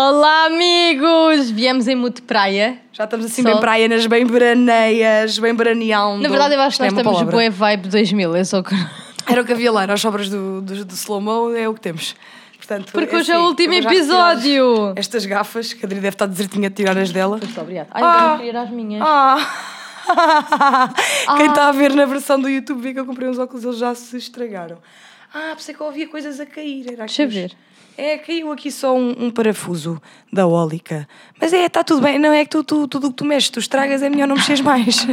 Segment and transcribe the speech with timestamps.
[0.00, 1.48] Olá, amigos!
[1.50, 2.76] Viemos em Mute Praia.
[2.92, 6.22] Já estamos assim Só- bem praia, nas bem veraneias, bem veraneando.
[6.22, 7.32] Na verdade, eu acho que nós É estamos palavra.
[7.32, 8.36] boa vibe 2000.
[8.36, 8.62] Eu sou...
[9.26, 12.14] Era o que havia lá, as sobras do, do, do slow-mo é o que temos.
[12.58, 14.92] Portanto, Porque hoje é o assim, último vou já episódio.
[14.96, 17.38] Estas gafas, que a Adri deve estar desertinha a tirar as dela.
[17.38, 17.88] Muito obrigada.
[17.92, 18.32] Ai, Ah.
[18.34, 19.02] eu quero ir às minhas.
[19.02, 20.92] Ah!
[21.38, 23.66] Quem está a ver na versão do YouTube vê que eu comprei uns óculos e
[23.66, 24.76] eles já se estragaram.
[25.32, 26.84] Ah, pensei que eu ouvia coisas a cair.
[26.86, 27.52] Era Deixa eu ver.
[27.98, 30.00] É, caiu aqui só um, um parafuso
[30.30, 31.08] da ólica.
[31.40, 32.18] Mas é, está tudo bem.
[32.18, 34.36] Não é que tu, tu, tudo o que tu mexes, tu estragas, é melhor não
[34.36, 35.06] mexeres mais.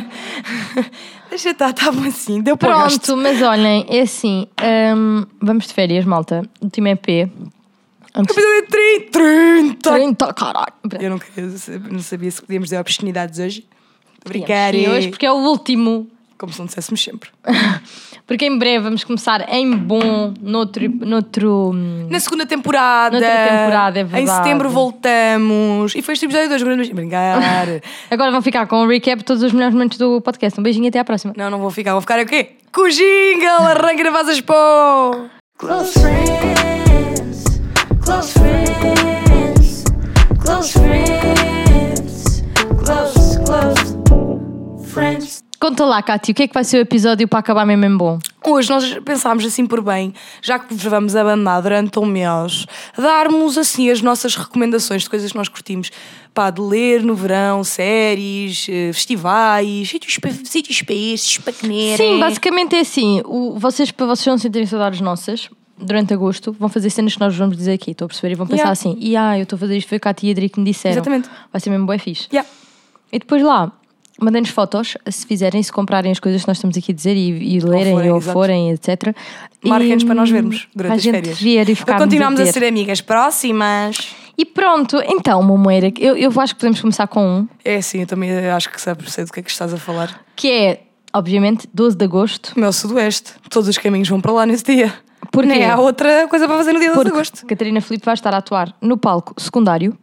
[1.29, 2.41] Deixa estar, está bom assim.
[2.41, 2.87] Deu para.
[2.87, 4.47] Pronto, mas olhem, é assim.
[4.95, 6.43] hum, vamos de férias, malta.
[6.61, 7.29] Último EP.
[8.15, 8.37] Antes...
[8.37, 9.11] Episódio 30!
[9.11, 9.91] 30!
[9.91, 10.73] 30, caralho.
[10.99, 11.49] Eu não, queria,
[11.89, 13.65] não sabia se podíamos dizer obscenidades hoje.
[14.23, 14.73] Brincar.
[14.73, 16.07] sim, hoje porque é o último.
[16.37, 17.29] Como se não dissessemos sempre.
[18.25, 20.89] Porque em breve vamos começar em bom, noutro.
[21.05, 21.73] noutro
[22.09, 23.19] Na segunda temporada.
[23.19, 24.37] Noutra temporada, é Em verdade.
[24.37, 25.93] setembro voltamos.
[25.93, 27.39] E foi este episódio 2, brincar.
[28.09, 30.57] Agora vão ficar com o recap de todos os melhores momentos do podcast.
[30.59, 31.33] Um beijinho e até à próxima.
[31.35, 31.91] não, não vou ficar.
[31.91, 32.51] Vou ficar o quê?
[32.73, 33.67] Com o jingle!
[33.67, 35.25] Arranca na vazas pó!
[35.57, 37.43] Close friends,
[38.03, 39.83] close friends,
[40.43, 42.43] close friends,
[42.83, 43.97] close, close
[44.91, 45.42] friends.
[45.63, 47.95] Conta lá, Cátia, o que é que vai ser o episódio para acabar mesmo em
[47.95, 48.19] bom?
[48.45, 52.65] Hoje nós pensámos assim por bem, já que vos vamos abandonar durante um mês,
[52.97, 55.89] darmos assim as nossas recomendações de coisas que nós curtimos.
[56.33, 60.81] Pá, de ler no verão, séries, eh, festivais, sítios para sítios
[61.37, 61.95] para comerem.
[61.95, 63.21] Sim, basicamente é assim.
[63.23, 67.33] O, vocês, para vocês não sentirem saudades nossas, durante agosto, vão fazer cenas que nós
[67.37, 68.33] vamos dizer aqui, estou a perceber?
[68.33, 68.71] E vão pensar Yeah.
[68.73, 70.59] assim, e ah, eu estou a fazer isto, foi a Cátia e a Adri que
[70.59, 70.95] me disseram.
[70.95, 71.29] Exatamente.
[71.53, 72.27] Vai ser mesmo bué fixe.
[72.33, 72.49] Yeah.
[73.13, 73.71] E depois lá,
[74.19, 77.55] mandem-nos fotos, se fizerem, se comprarem as coisas que nós estamos aqui a dizer e,
[77.55, 79.15] e lerem forem, ou forem, etc.
[79.63, 81.41] Marquem-nos para nós vermos durante a as gente férias.
[81.41, 82.51] ver e Para ficarmos continuarmos a, ver.
[82.53, 84.15] ser amigas próximas.
[84.37, 88.07] E pronto, então, Momoeira, eu, eu acho que podemos começar com um, É assim, eu
[88.07, 90.23] também acho que sabes do que é que estás a falar.
[90.35, 90.81] que é,
[91.13, 92.53] obviamente, 12 de agosto.
[92.59, 93.33] Meu sudoeste.
[93.49, 94.93] Todos os caminhos vão para lá nesse dia.
[95.31, 95.49] Porquê?
[95.49, 97.45] Nem há outra coisa para fazer no dia 12 de Porque agosto.
[97.45, 99.97] Catarina Filipe vai estar a atuar no palco secundário.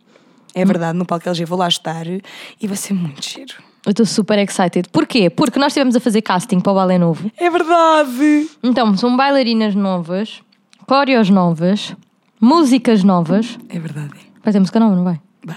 [0.54, 3.54] É verdade, no palco LG vou lá estar e vai ser muito giro.
[3.87, 4.89] Eu estou super excited.
[4.93, 5.31] Porquê?
[5.31, 7.31] Porque nós estivemos a fazer casting para o balé novo.
[7.39, 8.49] É verdade!
[8.63, 10.43] Então, são bailarinas novas,
[10.87, 11.95] coreos novas,
[12.41, 13.59] músicas novas.
[13.69, 14.13] É verdade.
[14.45, 15.21] Vai ter música nova, não vai?
[15.45, 15.57] Vai.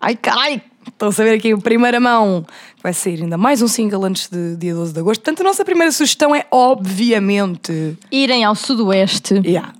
[0.00, 0.62] Ai, carai!
[0.86, 2.44] Estão a saber aqui, a primeira mão
[2.82, 5.20] vai sair ainda mais um single antes de dia 12 de agosto.
[5.22, 9.40] Portanto, a nossa primeira sugestão é, obviamente, Irem ao sudoeste.
[9.44, 9.72] yeah.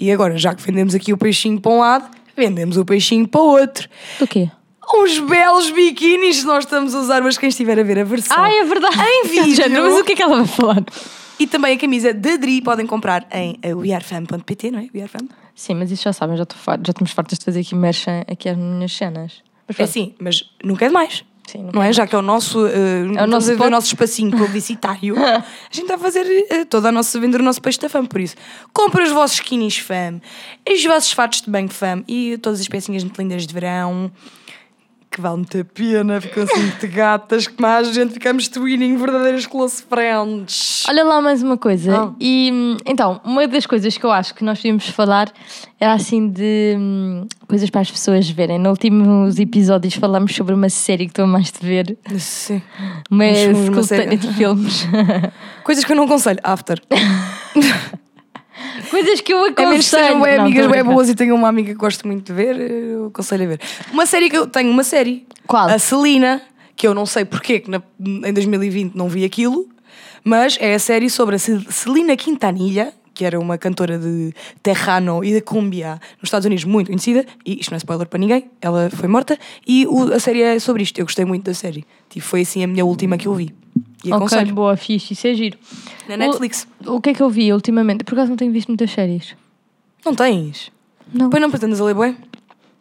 [0.00, 3.40] E agora, já que vendemos aqui o peixinho para um lado, vendemos o peixinho para
[3.40, 3.88] o outro.
[4.18, 4.50] Do quê?
[4.94, 8.36] Uns belos biquinis que nós estamos a usar, mas quem estiver a ver a versão.
[8.38, 8.96] Ai, é verdade!
[8.98, 9.64] Em vídeo.
[9.70, 10.84] Mas o que é que ela vai falar?
[11.38, 14.88] E também a camisa da Dri podem comprar em eh, wearefam.pt, não é?
[14.92, 15.28] Wearefam.
[15.54, 18.56] Sim, mas isso já sabem, já, já estamos fartas de fazer aqui merchan aqui às
[18.56, 19.42] minhas cenas.
[19.66, 21.24] Mas É assim, mas nunca é demais.
[21.46, 21.92] Sim, não é é?
[21.92, 22.68] Já que é o nosso, uh,
[23.16, 27.18] É o nosso o nosso espacinho publicitário, a gente vai fazer eh, toda a nossa
[27.18, 28.06] vender o nosso peixe da fama.
[28.06, 28.36] Por isso,
[28.72, 30.20] compra os vossos skinnies fam,
[30.70, 34.10] os vossos fatos de banho fam e todas as pecinhas muito lindas de verão.
[35.18, 39.46] Que vale muito a pena, ficam assim muito gatas, que mais gente ficamos twinning, verdadeiras
[39.46, 40.84] close friends.
[40.88, 41.92] Olha lá mais uma coisa.
[42.04, 42.12] Ah.
[42.20, 45.32] E então, uma das coisas que eu acho que nós devíamos falar
[45.80, 48.60] era assim de hum, coisas para as pessoas verem.
[48.60, 52.62] No últimos episódios falamos sobre uma série que estou a mais de ver, Sim.
[53.10, 54.86] uma Mas uma coletânea série- de filmes.
[55.64, 56.38] Coisas que eu não aconselho.
[56.44, 56.80] After.
[58.90, 59.62] coisas que eu A menos que
[59.96, 60.22] aconselho.
[60.24, 63.44] sejam amigas bem boas e tenho uma amiga que gosto muito de ver, eu aconselho
[63.44, 63.60] a ver.
[63.92, 65.26] Uma série que eu tenho, uma série.
[65.46, 65.68] Qual?
[65.68, 66.42] A Celina,
[66.76, 69.68] que eu não sei porquê, que na- em 2020 não vi aquilo,
[70.24, 75.24] mas é a série sobre a Ce- Celina Quintanilha, que era uma cantora de Terrano
[75.24, 78.44] e de cumbia nos Estados Unidos muito conhecida, e isto não é spoiler para ninguém,
[78.60, 80.98] ela foi morta, e o- a série é sobre isto.
[81.00, 81.84] Eu gostei muito da série.
[82.08, 83.52] Tipo, foi assim a minha última que eu vi.
[84.04, 84.54] E Ok, aconselho.
[84.54, 85.58] boa, fixe, isso é giro.
[86.08, 86.66] Na O- Netflix.
[86.86, 88.04] O, que é que eu vi ultimamente?
[88.04, 89.34] Por acaso não tenho visto muitas séries.
[90.04, 90.70] Não tens?
[91.12, 91.30] Não.
[91.30, 92.16] Pois não pretendes a ler bem?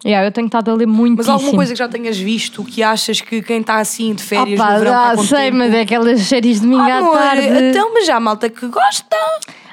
[0.05, 1.17] Yeah, eu tenho estado a ler muito.
[1.17, 4.59] Mas alguma coisa que já tenhas visto que achas que quem está assim de férias
[4.59, 5.57] no verão com sei, tempo...
[5.57, 7.47] mas é aquelas séries de domingo à Amor, tarde.
[7.47, 9.17] então, mas já há malta que gosta.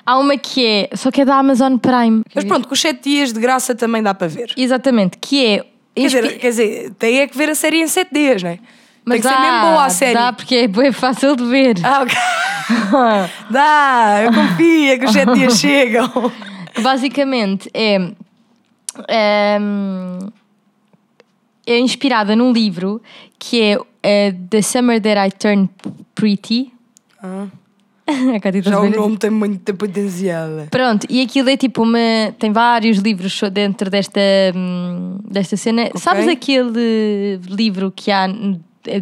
[0.07, 2.23] Há uma que é, só que é da Amazon Prime.
[2.35, 4.51] Mas pronto, com os 7 dias de graça também dá para ver.
[4.57, 5.65] Exatamente, que é.
[5.95, 8.51] Quer dizer, inspi- quer dizer, tem é que ver a série em 7 dias, não
[8.51, 8.59] é?
[9.05, 10.15] Mas tem que ser dá, mesmo boa a série.
[10.15, 11.77] Dá, porque é fácil de ver.
[11.85, 12.17] Ah, ok.
[13.51, 16.33] dá, eu confio que os 7 dias chegam.
[16.81, 17.97] Basicamente é.
[19.09, 19.59] é,
[21.67, 23.03] é inspirada num livro
[23.39, 25.71] que é eh, The Summer That I Turned
[26.15, 26.73] Pretty.
[27.23, 27.47] Ah.
[28.63, 30.67] Já o nome tem muito potencial.
[30.71, 32.33] Pronto, e aquilo é tipo uma.
[32.39, 34.21] Tem vários livros dentro desta,
[34.55, 35.91] hum, desta cena.
[35.97, 38.29] Sabes aquele livro que há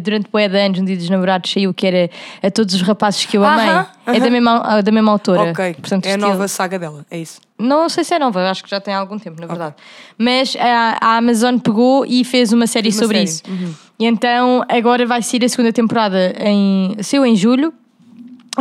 [0.01, 2.09] durante bué de anos, no Dia dos Namorados, saiu que era
[2.41, 3.67] A Todos os Rapazes que Eu Amei?
[3.67, 5.51] Aham, É da mesma, da mesma autora.
[5.51, 7.39] Ok, Portanto, é a estilo- nova saga dela, é isso.
[7.57, 9.75] Não sei se é nova, acho que já tem algum tempo, na verdade.
[10.17, 13.63] Mas a, a Amazon pegou e fez uma série uma sobre série, uhum.
[13.69, 13.79] isso.
[13.99, 16.95] E então agora vai sair a segunda temporada em.
[17.01, 17.73] Saiu em julho,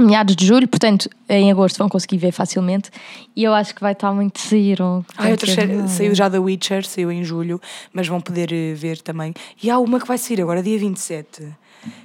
[0.01, 2.91] meados de julho, portanto em agosto vão conseguir ver facilmente.
[3.37, 5.05] E eu acho que vai estar muito giro.
[5.17, 7.61] Ah, outra série, saiu já da Witcher, saiu em julho,
[7.93, 9.35] mas vão poder eh, ver também.
[9.63, 11.49] E há uma que vai sair agora, dia 27.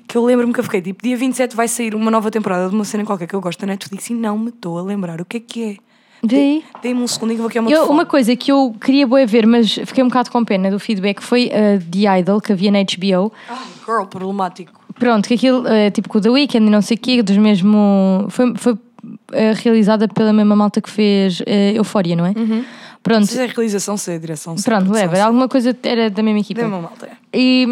[0.07, 2.75] Que eu lembro-me que eu fiquei tipo, dia 27 vai sair uma nova temporada de
[2.75, 5.25] uma cena qualquer que eu gosto da Netflix e não me estou a lembrar o
[5.25, 5.77] que é que é.
[6.23, 6.63] Vê aí.
[6.81, 7.89] Dei-me um segundinho que vou Eu- telefone.
[7.99, 11.21] uma coisa que eu queria bué ver, mas fiquei um bocado com pena do feedback,
[11.21, 13.31] foi a The Idol, que havia na HBO.
[13.49, 14.71] Ai, girl, problemático.
[14.99, 17.37] Pronto, que aquilo, é, tipo com o The Weeknd e não sei o quê, dos
[17.37, 18.25] mesmo.
[18.29, 18.75] Foi, foi
[19.31, 22.33] eh, realizada pela mesma malta que fez eh, Eufória, não é?
[23.03, 26.09] Pronto, Se é realização, se é direção, se é pronto, whatever, se- alguma coisa era
[26.09, 26.61] da mesma equipa.
[26.61, 27.05] Dê-me uma malta.
[27.05, 27.11] é.
[27.33, 27.65] E,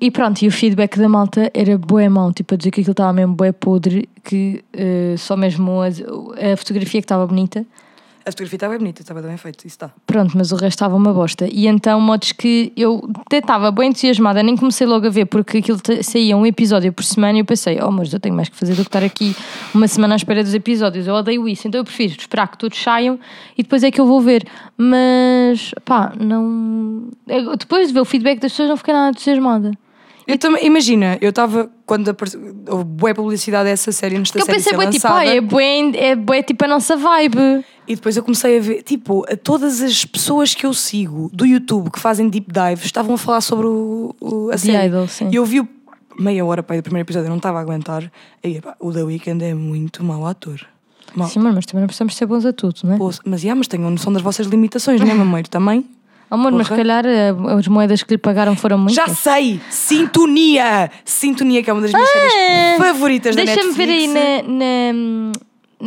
[0.00, 2.92] e pronto, e o feedback da malta era bué mau, tipo a dizer que aquilo
[2.92, 5.86] estava mesmo bué podre, que eh, só mesmo a,
[6.52, 7.64] a fotografia que estava bonita.
[8.26, 9.90] A fotografia estava bonita, estava bem feito, isso está.
[10.06, 11.46] Pronto, mas o resto estava uma bosta.
[11.46, 15.58] E então, modos que eu até estava bem entusiasmada, nem comecei logo a ver, porque
[15.58, 18.56] aquilo saía um episódio por semana e eu pensei, oh, mas eu tenho mais que
[18.56, 19.36] fazer do que estar aqui
[19.74, 21.06] uma semana à espera dos episódios.
[21.06, 23.18] Eu odeio isso, então eu prefiro esperar que todos saiam
[23.58, 24.46] e depois é que eu vou ver.
[24.76, 27.08] Mas, pá, não.
[27.58, 29.72] Depois de ver o feedback das pessoas, não fiquei nada entusiasmada.
[30.26, 34.56] Eu também, imagina, eu estava, quando apareceu, houve boa publicidade dessa série, nesta Eu série
[34.58, 37.64] pensei, ser tipo, lançada, ah, é bué, é bué tipo a nossa vibe.
[37.86, 41.44] E depois eu comecei a ver, tipo, a todas as pessoas que eu sigo do
[41.44, 44.86] YouTube que fazem deep dive estavam a falar sobre o, o- a The série.
[44.88, 45.28] Idol, sim.
[45.30, 45.68] E eu vi o-
[46.18, 48.10] meia hora para do primeiro episódio, eu não estava a aguentar.
[48.42, 50.60] E o The Weeknd é muito mau ator.
[51.14, 51.28] Mau.
[51.28, 52.96] Sim, mas também não precisamos ser bons a tudo, não é?
[52.96, 55.48] Pô, mas, yeah, mas tenham noção das vossas limitações, não é, mameiro?
[55.50, 55.84] Também?
[56.30, 56.76] Amor, mas se Porra.
[56.82, 58.94] calhar eh, as moedas que lhe pagaram foram muitas.
[58.96, 59.60] Já sei!
[59.70, 60.90] Sintonia!
[61.04, 62.12] Sintonia, que é uma das minhas Ah!
[62.12, 63.86] séries favoritas da Deixa-me Netflix.
[63.86, 65.32] ver aí na, na,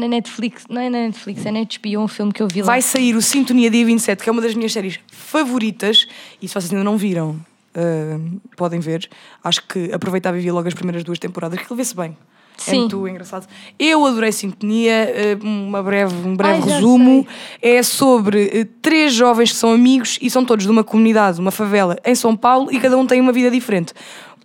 [0.02, 2.68] na Netflix, não é na Netflix, é na HBO, um filme que eu vi lá.
[2.68, 6.08] Vai sair o Sintonia dia 27, que é uma das minhas séries favoritas.
[6.42, 7.36] E se vocês ainda não viram,
[7.76, 8.20] ah,
[8.56, 9.10] podem ver.
[9.44, 12.16] Acho que aproveitava e via logo as primeiras duas temporadas, que ele vê-se bem.
[12.66, 12.80] É Sim.
[12.82, 13.48] muito engraçado.
[13.78, 17.26] Eu adorei Sintonia, ah, uma breve, um breve Ai, resumo.
[17.62, 21.52] É sobre ah, três jovens que são amigos e são todos de uma comunidade, uma
[21.52, 23.94] favela em São Paulo e cada um tem uma vida diferente.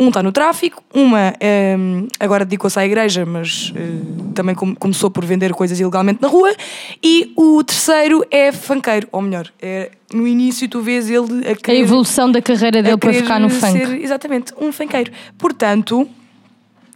[0.01, 5.11] Um está no tráfico, uma ah, agora dedicou-se à igreja, mas ah, também com- começou
[5.11, 6.53] por vender coisas ilegalmente na rua.
[7.03, 11.57] E o terceiro é funkeiro, ou melhor, é, no início tu vês ele a A
[11.57, 13.73] querer, evolução da carreira dele a para ficar no funk.
[13.73, 15.11] ser, exatamente, um funkeiro.
[15.39, 16.09] Portanto,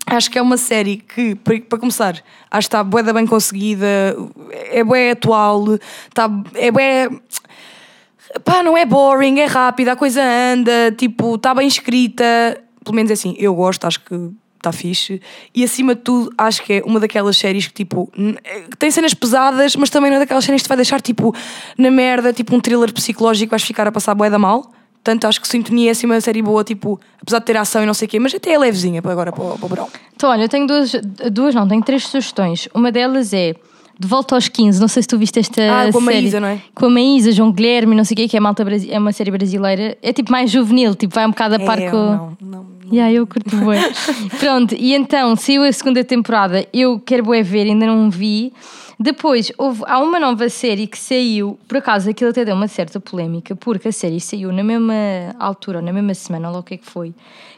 [0.07, 3.87] acho que é uma série que, para começar, acho que está bué da bem conseguida,
[4.71, 5.75] é bué atual,
[6.09, 7.09] está, é bué...
[8.45, 12.25] Pá, não é boring, é rápida, a coisa anda, tipo, está bem escrita.
[12.85, 15.23] Pelo menos é assim, eu gosto, acho que está fixe.
[15.55, 18.11] E acima de tudo, acho que é uma daquelas séries que, tipo,
[18.79, 21.35] tem cenas pesadas, mas também não é daquelas séries que te vai deixar, tipo,
[21.79, 24.71] na merda, tipo um thriller psicológico, vais ficar a passar bué da mal.
[25.07, 27.87] Portanto, acho que Sintonia é assim uma série boa, tipo, apesar de ter ação e
[27.87, 29.89] não sei o quê, mas até é levezinha para agora, para, o- para o verão.
[30.17, 30.91] Então, olha, eu tenho duas,
[31.31, 32.69] duas, não, tenho três sugestões.
[32.75, 33.55] Uma delas é
[34.01, 36.21] De Volta aos 15, não sei se tu viste esta Ah, com a série.
[36.23, 36.61] Maísa, não é?
[36.75, 39.31] Com a Maísa, João Guilherme, não sei o quê, que é, malta, é uma série
[39.31, 39.97] brasileira.
[40.03, 41.97] É tipo mais juvenil, tipo, vai um bocado a par É, com...
[41.97, 42.93] não, não, não.
[42.93, 43.81] Yeah, eu curto bué.
[44.41, 48.53] Pronto, e então saiu a segunda temporada, eu quero bué ver, ainda não vi.
[48.99, 52.99] Depois, houve, há uma nova série que saiu, por acaso aquilo até deu uma certa
[52.99, 54.95] polémica, porque a série saiu na mesma
[55.39, 57.13] altura, ou na mesma semana, ou o que é que foi,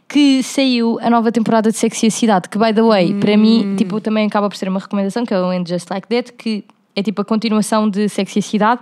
[0.08, 3.36] que saiu a nova temporada de Sexy e a Cidade, que, by the way, para
[3.36, 6.32] mim, tipo, também acaba por ser uma recomendação, que é o And Just Like That,
[6.32, 6.64] que
[6.96, 8.80] é tipo a continuação de Sexy e a Cidade,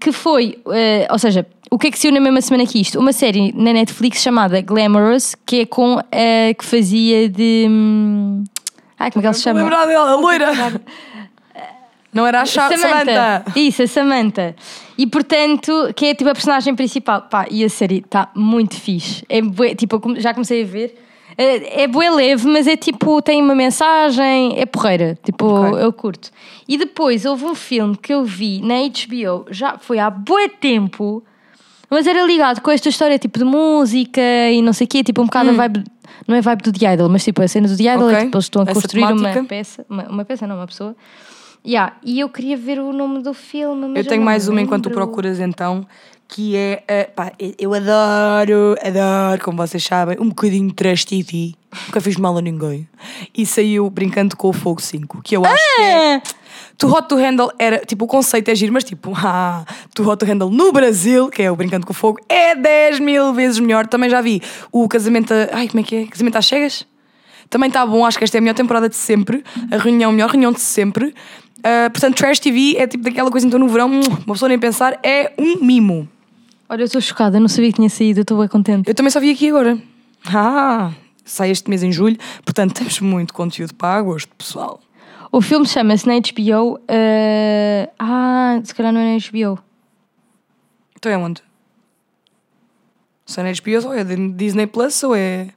[0.00, 2.98] que foi, eh, ou seja, o que é que saiu na mesma semana que isto?
[2.98, 7.66] Uma série na Netflix chamada Glamorous, que é com a que fazia de.
[7.68, 8.44] hum,
[8.98, 9.60] Ai, como é que ela se chama?
[9.60, 10.52] lembrar dela, a loira.
[12.16, 13.44] Não era a Cha- Samantha.
[13.54, 14.56] Isso, a Samantha.
[14.98, 17.22] E portanto, que é tipo a personagem principal.
[17.22, 19.24] Pá, e a série está muito fixe.
[19.28, 21.02] É bué- tipo, eu já comecei a ver.
[21.38, 25.18] É, é bué leve, mas é tipo, tem uma mensagem, é porreira.
[25.22, 25.82] Tipo, Ok.
[25.84, 26.30] eu curto.
[26.66, 31.22] E depois houve um filme que eu vi na HBO, já foi há bué tempo,
[31.90, 34.20] mas era ligado com esta história tipo de música
[34.50, 35.84] e não sei o quê, tipo um bocado a vibe.
[36.26, 38.16] Não é vibe do The Idol, mas tipo a cena do The Idol é Hum.
[38.16, 38.24] Ok.
[38.24, 39.44] tipo eles estão a Essa construir uma temática.
[39.44, 40.96] peça, uma, uma peça, não, uma pessoa.
[41.66, 44.88] Yeah, e eu queria ver o nome do filme, Eu tenho não mais uma enquanto
[44.88, 45.84] procuras então,
[46.28, 51.54] que é, uh, pá, eu adoro, adoro, como vocês sabem, um bocadinho de trash TV.
[51.86, 52.88] Nunca fiz mal a ninguém.
[53.36, 56.22] E saiu Brincando com o Fogo 5, que eu acho que é...
[56.78, 60.18] Too Hot to Handle era, tipo, o conceito é giro, mas tipo, ah, Too Hot
[60.18, 63.58] to Handle no Brasil, que é o Brincando com o Fogo, é 10 mil vezes
[63.58, 63.86] melhor.
[63.86, 65.48] Também já vi o Casamento, a...
[65.52, 66.06] ai, como é que é?
[66.06, 66.86] Casamento às Cegas?
[67.48, 69.42] Também está bom, acho que esta é a melhor temporada de sempre.
[69.70, 71.14] A reunião, a melhor reunião de sempre.
[71.58, 74.58] Uh, portanto, Trash TV é tipo daquela coisa, então no verão, hum, uma pessoa nem
[74.58, 76.08] pensar, é um mimo.
[76.68, 78.88] Olha, eu estou chocada, eu não sabia que tinha saído, eu estou bem contente.
[78.88, 79.78] Eu também só vi aqui agora.
[80.26, 80.92] Ah,
[81.24, 84.80] sai este mês em julho, portanto temos muito conteúdo para agosto, pessoal.
[85.32, 86.80] O filme chama-se na HBO.
[86.88, 89.58] eh, Ah, se calhar não é na HBO.
[90.96, 91.42] Então é onde?
[93.24, 95.48] Se é na HBO ou é Disney Plus ou é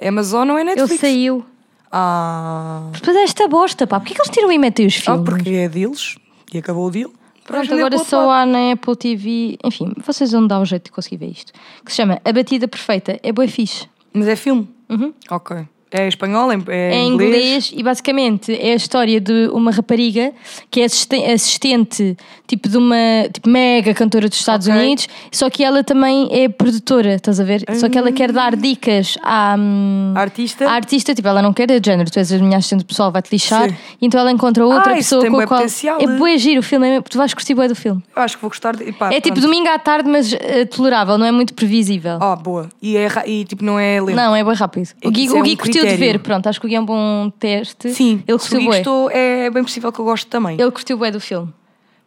[0.00, 1.00] Amazon ou é Ele Netflix?
[1.00, 1.44] saiu.
[1.90, 4.00] Ah, Depois esta bosta, pá.
[4.00, 5.24] Porquê que eles tiram e metem os ah, filmes?
[5.24, 6.16] porque é deles
[6.52, 7.10] e acabou o deal.
[7.44, 9.56] Pronto, agora só há na Apple TV.
[9.62, 11.52] Enfim, vocês vão dar um jeito de conseguir ver isto.
[11.84, 13.20] Que se chama A Batida Perfeita.
[13.22, 13.88] É boa fixe.
[14.12, 14.68] Mas é filme?
[14.90, 15.14] Uhum.
[15.30, 15.56] Ok.
[15.96, 16.50] É espanhol?
[16.52, 20.32] É, é É em inglês e basicamente é a história de uma rapariga
[20.70, 22.96] que é assiste- assistente tipo de uma
[23.32, 24.78] tipo, mega cantora dos Estados Ok.
[24.80, 27.64] Unidos, só que ela também é produtora, estás a ver?
[27.74, 30.68] Só que ela quer dar dicas à, hum, Artista?
[30.68, 33.30] à artista, tipo, ela não quer de género, tu és a minha assistente pessoal, vai-te
[33.32, 33.76] lixar, Sim.
[34.00, 35.60] então ela encontra outra Ah, pessoa com a qual.
[35.60, 36.06] potencial, É eh.
[36.18, 38.02] bué giro o filme, é- tu vais curtir bué do filme.
[38.14, 38.84] Eu acho que vou gostar de.
[38.84, 39.40] e pá, é tipo pronto.
[39.40, 42.18] domingo à tarde, mas eh, tolerável, não é muito previsível.
[42.22, 42.68] Oh, boa.
[42.80, 44.14] E, é, ra- e tipo, não é lento.
[44.16, 44.88] Não, é bem rápido.
[45.04, 45.56] O Gui, isso é o Gui um
[45.90, 47.90] curtiu de ver, pronto, acho que o Gui é um bom teste.
[47.92, 50.60] Sim, ele se o gostou, é bem possível que eu goste também.
[50.60, 51.52] Ele curtiu bué do filme.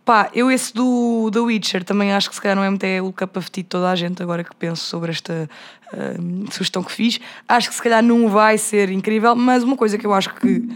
[0.05, 3.00] Pá, eu esse do The Witcher também acho que se calhar não é muito é
[3.00, 5.48] o tea de toda a gente agora que penso sobre esta
[5.93, 7.19] ah, sugestão que fiz.
[7.48, 10.67] Acho que se calhar não vai ser incrível, mas uma coisa que eu acho que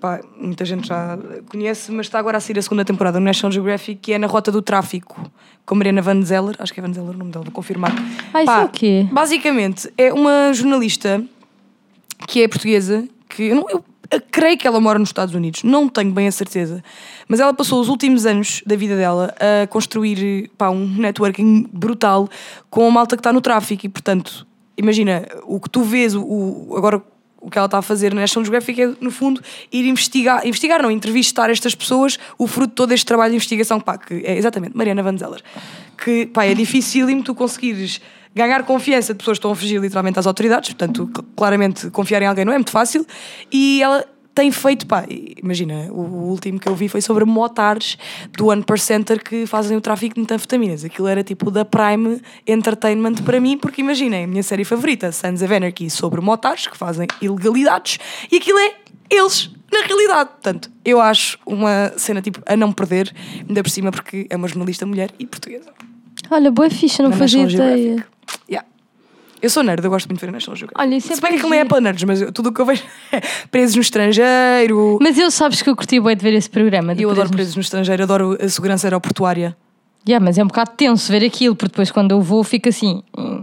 [0.00, 3.50] pá, muita gente já conhece, mas está agora a sair a segunda temporada no National
[3.50, 5.18] Geographic, que é na Rota do Tráfico,
[5.64, 7.90] com Mariana Van Zeller, acho que é Van Zeller o nome dela, vou confirmar.
[8.32, 9.08] Ah, isso é o quê?
[9.10, 11.24] Basicamente, é uma jornalista
[12.26, 13.84] que é portuguesa, que eu, não- eu
[14.30, 16.82] creio que ela mora nos Estados Unidos, não tenho bem a certeza,
[17.28, 22.28] mas ela passou os últimos anos da vida dela a construir pá, um networking brutal
[22.70, 26.22] com a malta que está no tráfico e, portanto, imagina, o que tu vês, o,
[26.22, 27.02] o- agora
[27.40, 29.38] o que ela está a fazer na National Geographic é, no fundo,
[29.70, 33.78] ir investigar, investigar não, entrevistar estas pessoas, o fruto de todo este trabalho de investigação,
[33.78, 35.42] pá, que é exatamente Mariana Van Zeller,
[36.02, 38.00] que pá, é dificílimo tu conseguires
[38.34, 42.20] ganhar confiança de pessoas que estão a fugir literalmente às autoridades, portanto, cl- claramente confiar
[42.22, 43.06] em alguém não é muito fácil,
[43.52, 45.04] e ela tem feito, pá,
[45.40, 47.96] imagina, o, o último que eu vi foi sobre motares
[48.36, 50.84] do 1%er que fazem o tráfico de metanfetaminas.
[50.84, 55.40] Aquilo era tipo da Prime Entertainment para mim, porque imaginem, a minha série favorita, Sons
[55.40, 57.98] of Anarchy, sobre motares que fazem ilegalidades,
[58.32, 58.74] e aquilo é
[59.08, 60.30] eles na realidade.
[60.30, 63.14] Portanto, eu acho uma cena tipo a não perder,
[63.48, 65.70] ainda por cima porque é uma jornalista mulher e portuguesa.
[66.30, 68.06] Olha, boa ficha, não Na fazia ideia.
[68.48, 68.66] Yeah.
[69.42, 70.80] Eu sou nerd, eu gosto muito de ver a National Geographic.
[70.88, 72.48] Olha, isso é Se bem que bem aquilo nem é para nerds, mas eu- tudo
[72.48, 74.98] o que eu vejo é presos no estrangeiro.
[75.02, 76.92] Mas eu sabes que eu curti bué de ver esse programa.
[76.92, 79.56] eu adoro Presos- presos no estrangeiro, adoro a segurança aeroportuária.
[80.08, 83.02] Yeah, mas é um bocado tenso ver aquilo, porque depois quando eu vou fico assim.
[83.18, 83.42] hum,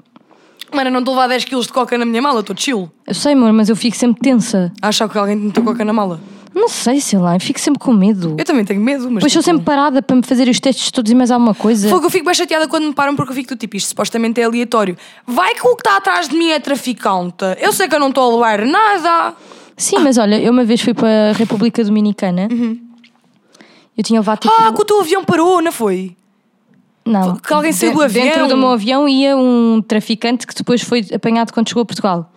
[0.74, 2.90] Mano, eu não estou a levar 10 kg de coca na minha mala, estou chill.
[3.06, 4.72] Eu sei, amor, mas eu fico sempre tensa.
[4.82, 6.22] Achar que alguém te meteu coca na mala.
[6.54, 8.36] Não sei, sei lá, eu fico sempre com medo.
[8.38, 9.22] Eu também tenho medo, mas.
[9.24, 11.88] Sou tipo, sempre parada para me fazer os testes todos e mais alguma coisa.
[11.90, 14.42] Fogo, eu fico bem chateada quando me param porque eu fico do tipo, isto supostamente
[14.42, 14.98] é aleatório.
[15.26, 17.46] Vai que o que está atrás de mim é traficante.
[17.60, 19.34] Eu sei que eu não estou a levar nada.
[19.78, 22.50] Sim, mas olha, eu uma vez fui para a República Dominicana.
[23.98, 24.54] Eu tinha levado tipo.
[24.54, 24.68] Uhum.
[24.68, 26.16] Ah, que o teu avião parou, não foi?
[27.06, 28.48] não, que alguém saiu do de- Dentro avião.
[28.48, 32.32] do meu avião ia um traficante que depois foi apanhado quando chegou a Portugal.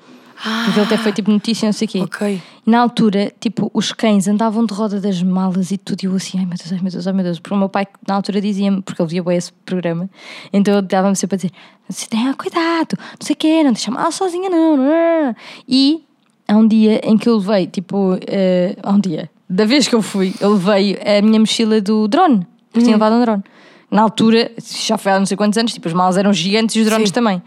[0.45, 2.01] Porque ele até foi tipo notícia, não sei o quê.
[2.01, 2.43] Ok.
[2.67, 6.39] Na altura, tipo, os cães andavam de roda das malas e tudo, e eu assim,
[6.39, 7.39] ai meu Deus, ai meu Deus, ai meu Deus.
[7.39, 10.09] Porque o meu pai, na altura, dizia-me, porque ele via bem esse programa,
[10.53, 11.51] então ele dava-me sempre a dizer:
[11.89, 15.37] "Se tenha cuidado, não sei o quê, não deixa mal sozinha, não, não, não."
[15.67, 16.05] E
[16.47, 19.95] há um dia em que eu levei, tipo, eh, há um dia, da vez que
[19.95, 23.43] eu fui, eu levei a minha mochila do drone, porque tinha levado um drone.
[23.91, 26.81] Na altura, já foi há não sei quantos anos, tipo, as malas eram gigantes e
[26.81, 27.15] os drones Sim.
[27.15, 27.43] também.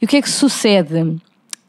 [0.00, 1.16] E o que é que sucede?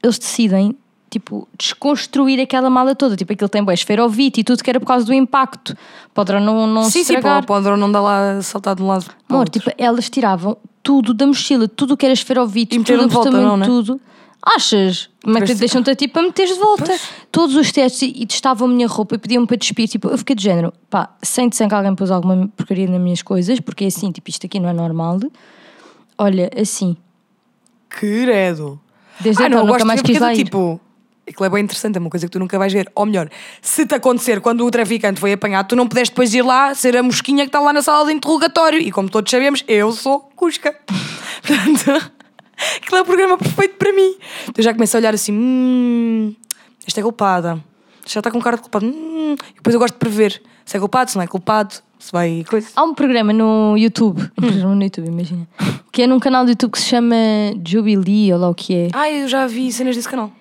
[0.06, 0.76] Eles decidem,
[1.10, 3.16] tipo, desconstruir aquela mala toda.
[3.16, 5.76] Tipo, aquilo tem bué esferovite e tudo que era por causa do impacto.
[6.14, 7.46] Para o drone não, não Sim, sim, estragar.
[7.46, 9.06] para o drone não dá lá saltar de um lado.
[9.28, 13.14] para Amor, tipo, elas tiravam tudo da mochila, tudo que era esferovite, E tudo de
[13.14, 13.66] volta, não, né?
[13.66, 14.00] tudo.
[14.48, 15.10] Achas?
[15.26, 16.96] Mas Tiveste- deixam-te tipo a meteres de volta.
[17.32, 19.88] Todos os testes e, e testavam a minha roupa e pediam-me para despir.
[19.90, 23.24] Tipo, eu fiquei de género, pá, sem de que alguém pôs alguma porcaria nas minhas
[23.24, 25.18] coisas, porque é assim, tipo, isto aqui não é normal.
[26.16, 26.96] Olha, assim,
[27.90, 28.80] Credo.
[29.20, 30.44] Desde Ah, então não, nunca gosto mais de ver quis é lá ir.
[30.44, 30.80] tipo.
[31.28, 32.88] Aquilo é bem interessante, é uma coisa que tu nunca vais ver.
[32.94, 33.30] Ou melhor,
[33.60, 36.96] se te acontecer quando o traficante foi apanhado, tu não pudeste depois ir lá ser
[36.96, 38.80] a mosquinha que está lá na sala de interrogatório.
[38.80, 40.76] E como todos sabemos, eu sou Cusca.
[41.42, 42.12] Portanto,
[42.78, 44.16] aquilo é o programa perfeito para mim.
[44.56, 46.36] Eu já começo a olhar assim, hum,
[46.86, 47.60] esta é culpada.
[48.06, 48.86] Já está com cara de culpado.
[48.86, 49.36] Hum.
[49.50, 52.44] E depois eu gosto de prever se é culpado, se não é culpado, se vai
[52.50, 52.68] coisa.
[52.76, 54.30] Há um programa no YouTube, Hum.
[54.38, 55.48] um programa no YouTube, imagina,
[55.92, 57.16] que é num canal do YouTube que se chama
[57.66, 58.88] Jubilee, ou lá o que é.
[58.94, 60.32] Ah, eu já vi cenas desse canal.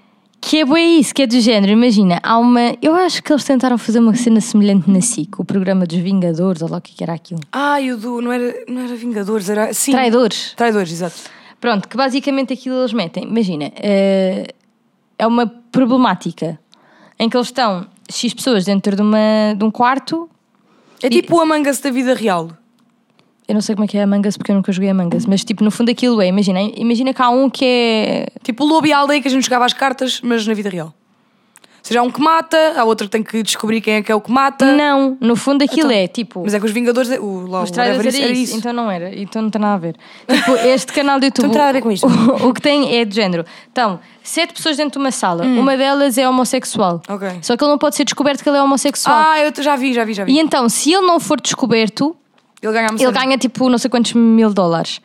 [0.41, 1.73] Que é bem isso, que é do género.
[1.73, 2.77] Imagina, há uma.
[2.83, 6.61] Eu acho que eles tentaram fazer uma cena semelhante na SIC, o programa dos Vingadores,
[6.61, 7.41] ou lá o que era aquilo.
[7.51, 8.21] Ah, e o do.
[8.21, 9.73] Não era, não era Vingadores, era.
[9.73, 9.93] Sim.
[9.93, 10.53] Traidores.
[10.55, 11.17] Traidores, exato.
[11.59, 13.25] Pronto, que basicamente aquilo eles metem.
[13.25, 14.49] Imagina, eh,
[15.19, 16.61] é uma problemática
[17.19, 20.29] em que eles estão X pessoas dentro de, uma, de um quarto.
[21.03, 22.51] É tipo o Among Us da vida real.
[23.47, 25.27] Eu não sei como é que é a Mangas porque eu nunca joguei a Mangas,
[25.27, 28.27] mas tipo, no fundo aquilo é, imagina, imagina que há um que é.
[28.43, 30.71] Tipo o lobo e a aldeia que a gente jogava as cartas, mas na vida
[30.71, 30.95] real.
[31.85, 34.15] Seja, há um que mata, há outro que tem que descobrir quem é que é
[34.15, 34.75] o que mata.
[34.75, 36.41] Não, no fundo aquilo Então, é tipo.
[36.43, 37.11] Mas é que os Vingadores.
[37.21, 38.57] O, lá, Os trailers whatever era, isso, isso.
[38.57, 39.95] então não era, então não tem nada a ver.
[40.27, 41.45] Tipo, este canal do YouTube.
[41.45, 42.07] Então não tem nada a ver com isto.
[42.07, 43.45] O, o que tem é de género.
[43.71, 47.03] Então, sete pessoas dentro de uma sala, uma delas é homossexual.
[47.07, 47.15] Hum.
[47.17, 47.29] Ok.
[47.43, 49.15] Só que ele não pode ser descoberto que ele é homossexual.
[49.15, 50.33] Ah, eu já vi, já vi, já vi.
[50.33, 52.17] E então, se ele não for descoberto,
[52.65, 55.01] Ele ganha ele ganha tipo não sei quantos mil dólares.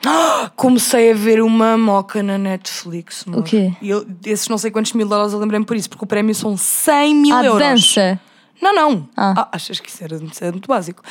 [0.56, 3.26] Comecei a ver uma moca na Netflix.
[3.28, 3.40] amor.
[3.40, 3.74] O quê?
[3.82, 6.34] E eu, esses não sei quantos mil dólares eu lembrei-me por isso, porque o prémio
[6.34, 7.60] são 100 mil A euros.
[7.60, 8.20] dança.
[8.62, 9.08] Não, não.
[9.16, 9.34] Ah.
[9.38, 11.02] Ah, achas que isso era, isso era muito básico?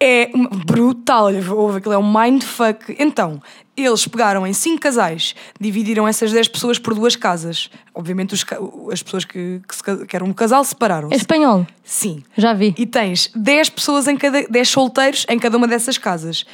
[0.00, 0.30] É
[0.66, 1.26] brutal.
[1.50, 2.94] Houve aquilo, é um mindfuck.
[2.98, 3.42] Então,
[3.84, 7.70] eles pegaram em cinco casais, dividiram essas 10 pessoas por duas casas.
[7.94, 8.44] Obviamente, os
[8.92, 11.16] as pessoas que, que, se que eram um casal É separaram-se.
[11.16, 11.66] espanhol.
[11.84, 12.22] Sim.
[12.36, 12.74] Já vi.
[12.78, 16.44] E tens 10 pessoas em cada 10 solteiros em cada uma dessas casas.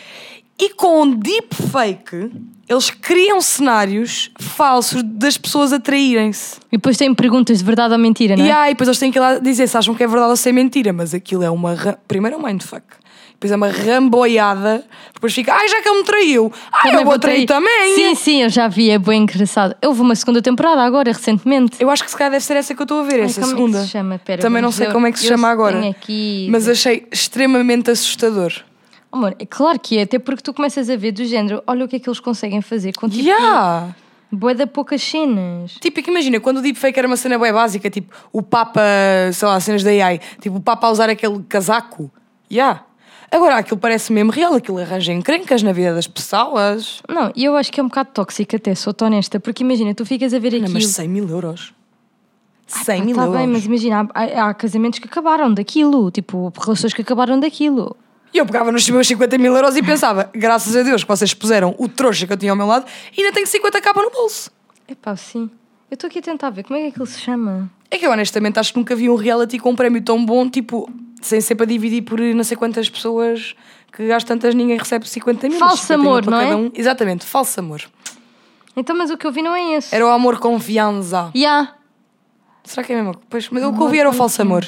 [0.56, 2.30] E com deepfake,
[2.68, 6.58] eles criam cenários falsos das pessoas atraírem-se.
[6.70, 8.48] E depois tem perguntas de verdade ou mentira, não é?
[8.48, 10.36] E aí, depois eles têm que ir lá dizer se acham que é verdade ou
[10.36, 11.74] se é mentira, mas aquilo é uma.
[11.74, 12.84] ra- Primeiro é um mindfuck.
[13.44, 14.82] Depois é uma ramboiada.
[15.12, 16.50] Depois fica, ai, já que ele me traiu.
[16.72, 17.94] Ai, Também eu vou trair também.
[17.94, 19.76] Sim, sim, eu já vi, é bem engraçado.
[19.84, 21.76] Houve uma segunda temporada agora, recentemente.
[21.78, 23.42] Eu acho que se calhar deve ser essa que eu estou a ver, Ai, essa
[23.42, 23.80] como é que segunda.
[23.82, 24.18] se chama?
[24.18, 24.92] Pera, Também não sei ver.
[24.94, 25.90] como é que se Eu chama agora.
[25.90, 28.50] aqui- Mas achei extremamente assustador.
[29.12, 31.88] Amor, é claro que é, até porque tu começas a ver do género, olha o
[31.88, 33.94] que é que eles conseguem fazer com tipo Yeah!
[34.32, 35.72] bué de poucas cenas.
[35.80, 38.80] Tipo, é que imagina, quando o deepfake era uma cena bem básica, tipo, o Papa,
[39.34, 42.10] sei lá, cenas da AI, tipo, o Papa a usar aquele casaco.
[42.50, 42.82] Yeah.
[43.30, 47.02] Agora, aquilo parece mesmo real, aquilo arranja encrencas na vida das pessoas.
[47.08, 50.04] Não, e eu acho que é um bocado tóxico até, sou honesta, porque imagina, tu
[50.06, 50.74] ficas a ver Não, aquilo.
[50.74, 51.72] mas 100 mil euros.
[52.66, 53.38] 100 Pá, mil tá euros.
[53.38, 57.96] bem, mas imagina, há, há casamentos que acabaram daquilo, tipo, relações que acabaram daquilo.
[58.32, 61.32] E eu pegava nos meus 50 mil euros e pensava, graças a Deus que vocês
[61.32, 62.84] puseram o trouxa que eu tinha ao meu lado
[63.16, 64.50] ainda tenho 50 capa no bolso.
[64.88, 65.48] Epá, sim.
[65.90, 67.70] Eu estou aqui a tentar ver como é que aquilo se chama.
[67.94, 70.50] É que eu honestamente acho que nunca vi um reality com um prémio tão bom,
[70.50, 70.90] tipo,
[71.22, 73.54] sem ser para dividir por não sei quantas pessoas
[73.92, 75.58] que às tantas ninguém recebe 50 mil.
[75.60, 76.56] Falso 50 mil amor, não é?
[76.56, 76.72] um.
[76.74, 77.82] Exatamente, falso amor.
[78.76, 79.94] Então, mas o que eu vi não é esse.
[79.94, 81.30] Era o amor confiança.
[81.36, 81.76] Ya.
[82.64, 83.14] Será que é mesmo?
[83.30, 84.66] Pois, mas o que eu vi era o falso amor.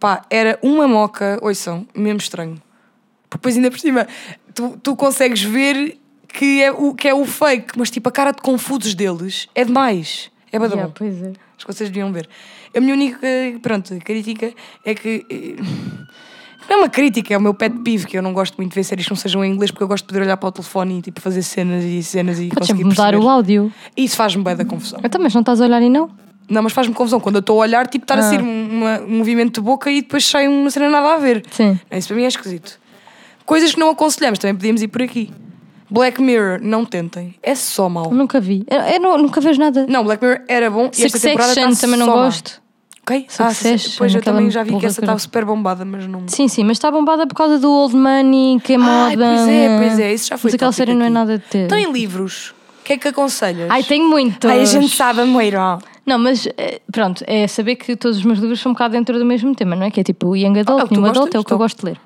[0.00, 2.56] Pá, era uma moca, ouçam, mesmo estranho.
[3.30, 4.08] Depois ainda por cima,
[4.54, 8.32] tu, tu consegues ver que é, o, que é o fake, mas tipo, a cara
[8.32, 10.30] de confusos deles é demais.
[10.50, 10.92] É bada Ya, bom.
[10.94, 11.32] pois é.
[11.56, 12.28] Acho que vocês deviam ver.
[12.74, 13.26] A minha única,
[13.60, 14.52] pronto, crítica
[14.84, 15.24] é que.
[15.30, 15.56] eh,
[16.68, 18.76] Não é uma crítica, é o meu pet peeve, que eu não gosto muito de
[18.76, 20.52] ver séries que não sejam em inglês, porque eu gosto de poder olhar para o
[20.52, 23.24] telefone e tipo, fazer cenas e cenas e Podes conseguir mudar perceber.
[23.24, 23.72] o áudio.
[23.96, 25.00] Isso faz-me bem da confusão.
[25.02, 26.08] Então, mas não estás a olhar e não?
[26.48, 28.22] Não, mas faz-me confusão quando eu estou a olhar, tipo, estar a Ah.
[28.22, 31.42] sair uma- um movimento de boca e depois sai uma cena nada a ver.
[31.50, 31.78] Sim.
[31.90, 32.78] Isso para mim é esquisito.
[33.44, 35.30] Coisas que não aconselhamos, também podíamos ir por aqui.
[35.90, 37.34] Black Mirror, não tentem.
[37.42, 38.14] É só mau.
[38.14, 38.64] Nunca vi.
[38.70, 39.84] Eu, eu nunca vejo nada.
[39.88, 42.24] Não, Black Mirror era bom e esta temporada Succession está também não só má.
[42.24, 42.61] gosto.
[43.04, 43.26] Ok?
[43.28, 46.22] Succession, ah, sim, pois eu também já vi que essa estava super bombada, mas não.
[46.28, 49.26] Sim, sim, mas está bombada por causa do Old Money, que é Ai, moda.
[49.36, 51.14] pois é, pois é, isso já foi Mas aquela série não é aqui.
[51.14, 51.64] nada de ter.
[51.66, 53.68] Então em livros, o que é que aconselhas?
[53.70, 54.48] Ai, tem muitos.
[54.48, 55.78] Ai, a gente sabe, Moira.
[56.06, 59.18] Não, mas eh, pronto, é saber que todos os meus livros são um bocado dentro
[59.18, 59.90] do mesmo tema, não é?
[59.90, 61.40] Que é tipo o Young Ah, é o Adult, que tu New Adult, gostas, é
[61.40, 61.58] o que eu então.
[61.58, 62.00] gosto de ler.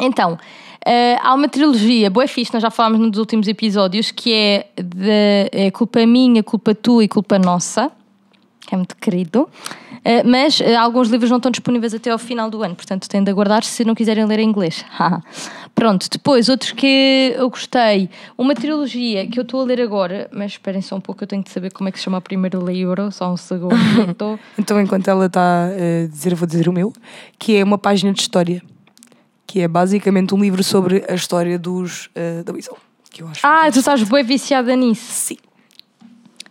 [0.00, 0.38] Então,
[0.84, 5.48] eh, há uma trilogia, boa fixe, nós já falámos nos últimos episódios, que é de
[5.52, 7.90] é culpa minha, culpa tua e culpa nossa,
[8.66, 9.48] que é muito querido.
[10.04, 13.22] Eh, mas eh, alguns livros não estão disponíveis até ao final do ano, portanto têm
[13.24, 14.84] de aguardar se não quiserem ler em inglês.
[15.74, 20.52] Pronto, depois outros que eu gostei, uma trilogia que eu estou a ler agora, mas
[20.52, 22.64] esperem só um pouco, eu tenho de saber como é que se chama o primeiro
[22.64, 23.74] livro, só um segundo.
[24.10, 26.92] estou- Então, enquanto ela está a dizer, vou dizer o meu,
[27.38, 28.62] que é uma página de história,
[29.46, 32.76] que é basicamente um livro sobre a história dos uh, da Weasel,
[33.10, 33.40] que eu acho.
[33.46, 35.04] Ah, tu estás bem viciada nisso.
[35.12, 35.36] Sim.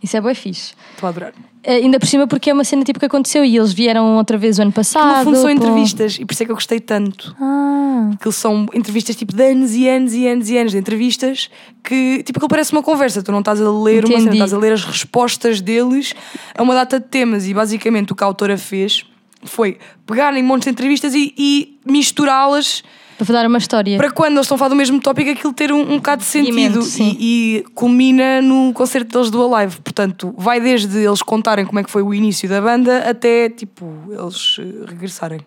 [0.06, 0.74] Isso é bem fixe.
[0.94, 1.34] Estou a adorar.
[1.64, 4.38] Eh, ainda por cima porque é uma cena tipo que aconteceu e eles vieram outra
[4.38, 5.18] vez o ano passado.
[5.18, 7.36] No fundo são entrevistas e por isso é que eu gostei tanto.
[7.42, 11.50] Ah, que são entrevistas tipo de anos e anos e anos e anos de entrevistas
[11.84, 14.36] que tipo aquilo parece uma conversa, tu não estás a ler uma cena, Entendi.
[14.36, 16.14] estás a ler as respostas deles
[16.56, 19.04] a uma data de temas e basicamente o que a autora fez
[19.44, 22.84] foi pegar em montes de entrevistas e, e misturá-las
[23.18, 23.98] para dar uma história.
[23.98, 26.28] para quando eles estão a falar do mesmo tópico aquilo ter um, um bocado de
[26.28, 27.16] sentido sim.
[27.20, 29.78] e, e culmina no concerto deles do Alive.
[29.82, 33.86] Portanto, vai desde eles contarem como é que foi o início da banda até tipo
[34.10, 35.40] eles eh, regressarem.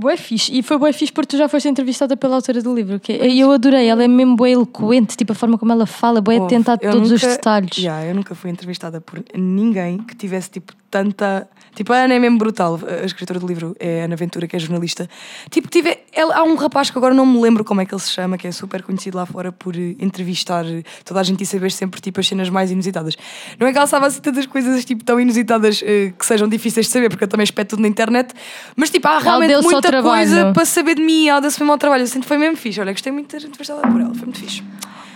[0.00, 0.56] Bué fixe.
[0.56, 3.00] E foi bué fixe porque tu já foste entrevistada pela autora do livro.
[3.00, 3.88] Que eu adorei.
[3.88, 7.10] Ela é mesmo bué eloquente, tipo a forma como ela fala, Ouve, atenta a todos
[7.10, 7.76] os nunca- detalhes.
[7.78, 11.48] Yeah, eu nunca fui entrevistada por ninguém que tivesse tipo tanta.
[11.78, 14.56] Tipo, a Ana é mesmo brutal, a escritora do livro é a Ana Ventura, que
[14.56, 15.08] é jornalista.
[15.48, 18.02] Tipo, tive, ela, há um rapaz que agora não me lembro como é que ele
[18.02, 21.44] se chama, que é super conhecido lá fora por eh, entrevistar eh, toda a gente
[21.44, 23.16] e saber sempre tipo, as cenas mais inusitadas.
[23.60, 26.86] Não é que ela sabe assim tantas coisas tipo, tão inusitadas eh, que sejam difíceis
[26.86, 28.34] de saber, porque eu também espeto tudo na internet,
[28.74, 32.02] mas tipo, há realmente muita coisa para saber de mim, ela deu-se mesmo ao trabalho.
[32.02, 32.80] Eu sinto que foi mesmo fixe.
[32.80, 34.64] Olha, gostei muito de ter entrevistada por ela, foi muito fixe.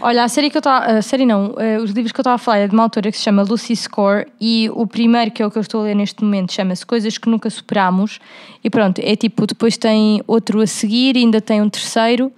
[0.05, 0.85] Olha, a série que eu estava.
[0.99, 3.09] A série não, eh, os livros que eu estava a falar é de uma autora
[3.11, 5.85] que se chama Lucy Score e o primeiro, que é o que eu estou a
[5.85, 8.19] ler neste momento, chama-se Coisas que Nunca Superamos.
[8.65, 12.33] E pronto, é tipo, depois tem outro a seguir, ainda tem um terceiro.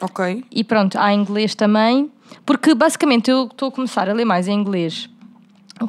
[0.00, 0.42] Ok.
[0.50, 2.10] E pronto, há inglês também.
[2.46, 5.08] Porque basicamente eu estou a começar a ler mais em inglês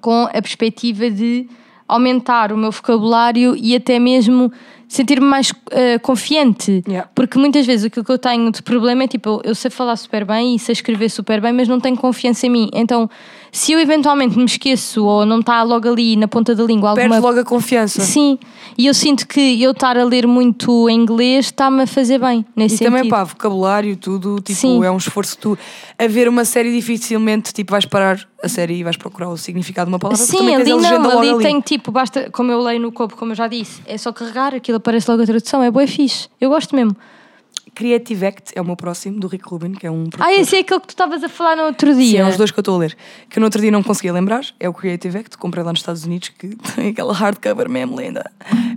[0.01, 1.47] com a perspectiva de
[1.87, 4.51] aumentar o meu vocabulário e até mesmo
[4.87, 6.83] sentir-me mais eh, confiante.
[6.87, 7.09] Yeah.
[7.15, 9.95] Porque muitas vezes aquilo que eu tenho de problema é tipo, eu- eu sei falar
[9.95, 12.69] super bem e sei escrever super bem, mas não tenho confiança em mim.
[12.73, 13.09] Então,
[13.53, 17.07] se eu eventualmente me esqueço ou não está logo ali na ponta da língua alguma
[17.07, 18.01] Perdes logo a confiança.
[18.01, 18.39] Sim,
[18.75, 22.43] e eu sinto que eu estar a ler muito em inglês está-me a fazer bem
[22.55, 22.95] nesse E sentido.
[22.95, 24.83] também, pá, vocabulário, tudo, tipo, Sim.
[24.83, 25.37] é um esforço.
[25.37, 25.55] Tu,
[25.99, 29.87] a ver uma série dificilmente, tipo, vais parar a série e vais procurar o significado
[29.87, 30.17] de uma palavra.
[30.25, 31.43] Sim, ali não, ali, ali.
[31.43, 34.55] tem tipo, basta, como eu leio no copo, como eu já disse, é só carregar,
[34.55, 36.27] aquilo aparece logo a tradução, é bué fixe.
[36.41, 36.95] Eu gosto mesmo.
[37.75, 40.07] Creative Act é o meu próximo, do Rick Rubin, que é um.
[40.19, 42.19] Ah, esse é aquele que tu estavas a falar no outro Sim, dia.
[42.21, 42.95] é os dois que eu estou a ler.
[43.29, 44.43] Que eu no outro dia não conseguia lembrar.
[44.59, 48.29] É o Creative Act, comprei lá nos Estados Unidos, que tem aquela hardcover mesmo linda.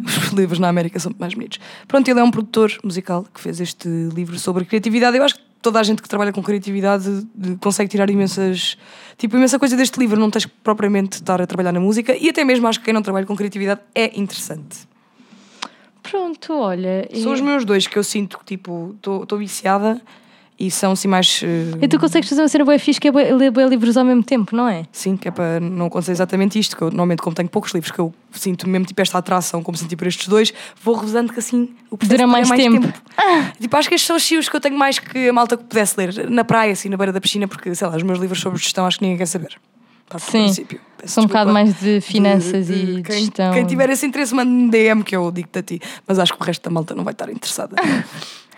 [0.07, 1.59] Os livros na América são mais bonitos.
[1.87, 5.17] Pronto, ele é um produtor musical que fez este livro sobre criatividade.
[5.17, 8.77] Eu acho que toda a gente que trabalha com criatividade de- consegue tirar imensas.
[9.19, 10.19] Tipo, imensa coisa deste livro.
[10.21, 12.17] Não tens que propriamente estar a trabalhar na música.
[12.17, 14.87] E até mesmo acho que quem não trabalha com criatividade é interessante.
[16.11, 17.09] Pronto, olha.
[17.15, 20.01] São os meus dois que eu sinto que, tipo, estou viciada
[20.59, 21.43] e são assim mais.
[21.43, 24.05] eh, E tu consegues fazer uma cena bué fixe que é ler bué livros ao
[24.05, 24.85] mesmo tempo, não é?
[24.91, 27.91] Sim, que é para não acontecer exatamente isto, que eu normalmente, como tenho poucos livros,
[27.93, 31.39] que eu sinto mesmo tipo esta atração, como senti por estes dois, vou revisando que
[31.39, 32.89] assim o Dura mais tempo.
[33.61, 35.65] Tipo, acho que estes são os chios que eu tenho mais que a malta que
[35.65, 38.41] pudesse ler na praia, assim, na beira da piscina, porque sei lá, os meus livros
[38.41, 39.59] sobre gestão acho que ninguém quer saber.
[40.19, 40.45] Sim.
[40.45, 40.81] princípio.
[40.99, 43.53] Peço São um bocado mais de finanças de- e de de quem, gestão.
[43.53, 46.45] Quem tiver esse interesse, manda-me DM que eu digo-te a ti, mas acho que o
[46.45, 47.77] resto da malta não vai estar interessada.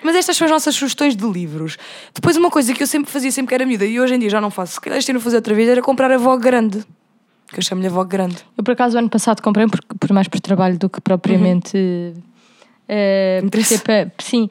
[0.01, 1.77] Mas estas são as nossas sugestões de livros.
[2.15, 4.31] Depois, uma coisa que eu sempre fazia, sempre que era miúda, e hoje em dia
[4.31, 6.85] já não faço, se calhar este ano fazer outra vez, era comprar a Vogue grande.
[7.49, 8.37] Que eu chamo-lhe a Vogue grande.
[8.57, 11.77] Eu, por acaso, o ano passado comprei por, por mais por trabalho do que propriamente.
[12.89, 13.79] eh, Interesse.
[13.79, 14.49] por ser pa- sim.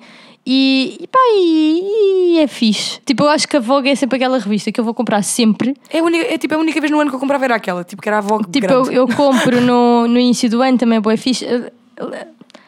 [0.49, 3.01] E, e pá, e, e é fixe.
[3.05, 5.75] Tipo, eu acho que a Vogue é sempre aquela revista que eu vou comprar sempre.
[5.89, 7.83] É, a única, é tipo a única vez no ano que eu comprava era aquela,
[7.83, 8.95] tipo que era a Vogue Tipo, eu, grande.
[8.95, 11.45] eu compro no, no início do ano também, é fixe.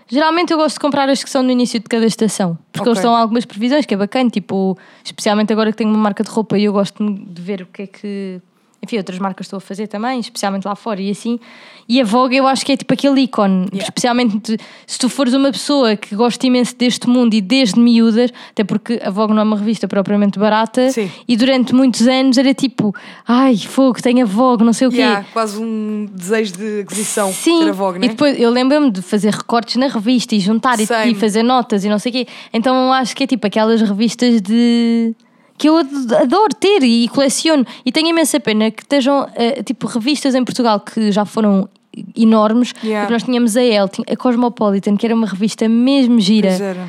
[0.10, 2.94] Geralmente eu gosto de comprar as que são no início de cada estação, porque Ok.
[2.94, 6.30] eles dão algumas previsões que é bacana, tipo, especialmente agora que tenho uma marca de
[6.32, 8.42] roupa e eu gosto de ver o que é que,
[8.82, 11.39] enfim, outras marcas estão a fazer também, especialmente lá fora e assim.
[11.88, 13.84] E a Vogue eu acho que é tipo aquele ícone, Yeah.
[13.84, 18.63] especialmente se tu fores uma pessoa que gosta imenso deste mundo e desde miúdas, até
[18.63, 21.10] porque a Vogue não é uma revista propriamente barata, Sim.
[21.28, 22.94] e durante muitos anos era tipo,
[23.28, 24.98] ai, fogo, tem a Vogue, não sei o quê.
[24.98, 28.06] Yeah, quase um desejo de aquisição Sim, ter a Vogue, né?
[28.06, 31.84] e depois eu lembro-me de fazer recortes na revista e juntar e, e fazer notas
[31.84, 32.28] e não sei o quê.
[32.54, 35.13] Então eu acho que é tipo aquelas revistas de.
[35.60, 37.63] Que eu ad- adoro ter e coleciono.
[37.86, 41.69] E tenho imensa pena que estejam eh, tipo revistas em Portugal que já foram
[42.17, 42.74] enormes.
[42.84, 43.10] Yeah.
[43.12, 46.48] Nós tínhamos a tinha- a Cosmopolitan, que era uma revista mesmo gira.
[46.50, 46.88] Pois era.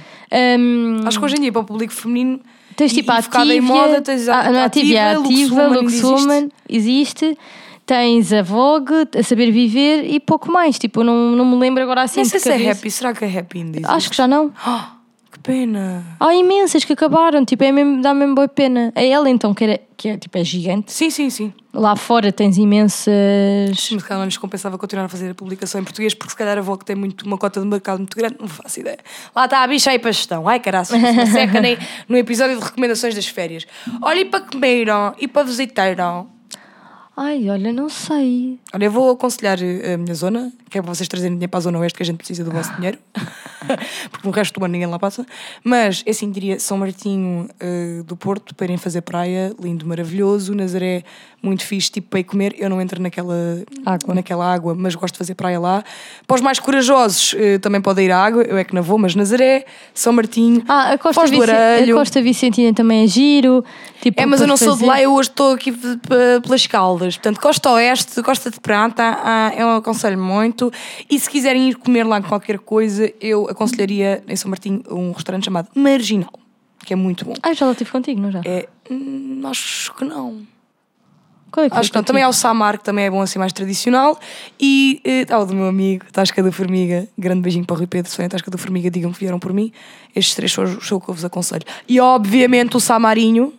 [0.58, 2.40] Hum, Acho que hoje em dia, para o público feminino,
[2.76, 5.68] Tens tipo e a Ativia, em moda, tens a, ah, não, a Ativia, a Ativa,
[5.68, 7.36] Lux Woman, Woman, existe.
[7.84, 10.78] Tens a Vogue, a Saber Viver e pouco mais.
[10.78, 12.88] Tipo, não, não me lembro agora assim Não sei se é happy.
[12.90, 13.92] Será que é happy ainda existe?
[13.92, 14.50] Acho que já não.
[14.50, 14.54] Que
[15.50, 16.04] pena.
[16.20, 18.92] Há imensas que acabaram, tipo, é mesmo, dá mesmo boa pena.
[18.94, 20.92] A ela então, que, era, que é, tipo, é gigante.
[20.92, 21.52] Sim, sim, sim.
[21.74, 23.14] Lá fora tens imensas.
[23.68, 26.36] Mas se calhar não lhes compensava continuar a fazer a publicação em português, porque se
[26.36, 28.98] calhar a Vogue tem muito, uma cota de mercado muito grande, não faço ideia.
[29.34, 30.48] Lá está a bicha aí para gestão.
[30.48, 31.76] Ai, caraças, uma seca nem,
[32.08, 33.66] no episódio de recomendações das férias.
[34.02, 36.28] Olha, e para comeram, e para visitaram.
[37.16, 38.58] Ai, olha, não sei.
[38.72, 41.58] Olha, eu vou aconselhar eh, a minha zona, que é para vocês trazerem dinheiro para
[41.58, 42.96] a zona oeste, que a gente precisa do vosso dinheiro,
[44.10, 45.26] porque no resto do ano ninguém lá passa.
[45.64, 50.54] Mas, é assim, diria São Martinho eh, do Porto, para irem fazer praia, lindo, maravilhoso.
[50.54, 51.02] Nazaré,
[51.42, 52.54] muito fixe, tipo para ir comer.
[52.58, 53.34] Eu não entro naquela
[53.84, 54.14] Água.
[54.14, 55.82] naquela água, mas gosto de fazer praia lá.
[56.26, 58.96] Para os mais corajosos, eh, também podem ir à água, eu é que não vou,
[58.98, 61.96] mas Nazaré, São Martinho, Ah, a Costa, Arelho.
[61.96, 63.64] a Costa Vicentina também é giro.
[64.00, 65.98] Tipo, É, mas eu não sou de fazer- lá, eu hoje estou aqui p-
[66.42, 67.16] pelas Caldas.
[67.16, 70.59] Portanto, Costa Oeste, Costa de Prata, ah, eu aconselho muito.
[71.08, 75.44] E se quiserem ir comer lá qualquer coisa, eu aconselharia em São Martinho um restaurante
[75.44, 76.32] chamado Marginal,
[76.84, 77.34] que é muito bom.
[77.42, 78.40] Ah, já lá estive contigo, não já?
[78.44, 80.42] É, hum, acho que não.
[81.50, 82.04] Qual é que Acho que não.
[82.04, 84.18] Também há o Samar, que também é bom assim, mais tradicional.
[84.60, 87.08] E eh, há o do meu amigo, Tasca da Formiga.
[87.18, 89.72] Grande beijinho para o Rui Pedro, a Tasca da Formiga, digam que vieram por mim.
[90.14, 91.64] Estes três são os que eu vos aconselho.
[91.88, 93.52] E obviamente o Samarinho.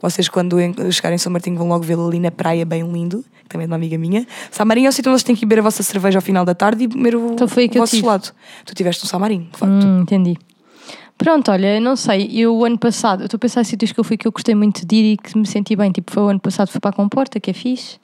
[0.00, 3.24] Vocês, quando em- chegarem em São Martinho, vão logo vê-lo ali na praia, bem lindo,
[3.52, 4.26] também é de uma amiga minha.
[4.50, 6.44] Samarinho é o sítio onde vocês têm que ir beber a vossa cerveja ao final
[6.44, 8.30] da tarde e beber o, Então foi que o vosso gelado.
[8.64, 9.86] Tu tiveste um Samarinho, de facto.
[9.86, 10.36] Hum, entendi.
[11.18, 14.00] Pronto, olha, não sei, eu o ano passado, eu estou a pensar em sítios que
[14.00, 15.92] eu fui que eu gostei muito de ir e que me senti bem.
[15.92, 17.98] Tipo, foi o ano passado, fui para a Comporta, que é fixe.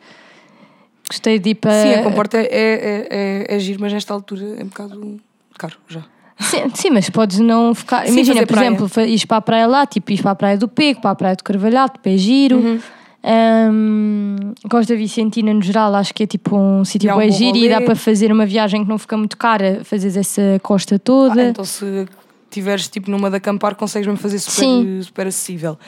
[1.08, 1.82] Gostei de ir para.
[1.82, 5.20] Sim, a comporta é, é, é, é giro, mas nesta altura é um bocado
[5.58, 6.04] caro já.
[6.38, 8.06] Sim, sim, mas podes não ficar.
[8.06, 8.68] Sim, Imagina, por praia.
[8.68, 11.14] exemplo, ires para a praia lá, tipo, ires para a praia do Pego, para a
[11.14, 12.58] praia do Carvalhal, tipo, é giro.
[12.58, 12.80] Uhum.
[13.24, 14.36] Hum,
[14.68, 17.68] gosto da Vicentina no geral, acho que é tipo um sítio um bem giro e
[17.68, 21.42] dá para fazer uma viagem que não fica muito cara, fazes essa costa Ah, toda.
[21.50, 22.06] então se
[22.50, 25.02] tiveres tipo numa de acampar, consegues mesmo fazer super, Sim.
[25.02, 25.78] super acessível.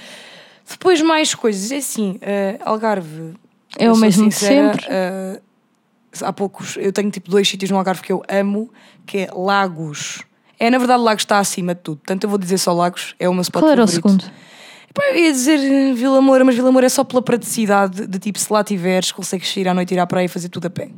[0.68, 3.34] Depois mais coisas, é assim, eh, Algarve.
[3.78, 4.86] É o mesmo sincera, sempre.
[4.90, 5.40] eh,
[6.22, 8.70] há poucos, eu tenho tipo dois sítios no Algarve que eu amo,
[9.06, 10.22] que é Lagos.
[10.58, 11.98] É, na verdade, Lagos está acima de tudo.
[11.98, 14.08] Portanto, eu vou dizer só Lagos, é meu spot Qual era o favorito.
[14.20, 14.32] segundo?
[14.92, 18.18] Pá, eu ia dizer eh, Vila Moura, mas Vila Moura é só pela praticidade de
[18.18, 20.70] tipo, se lá tiveres, consegues sair à noite, ir à praia e fazer tudo a
[20.70, 20.88] pé.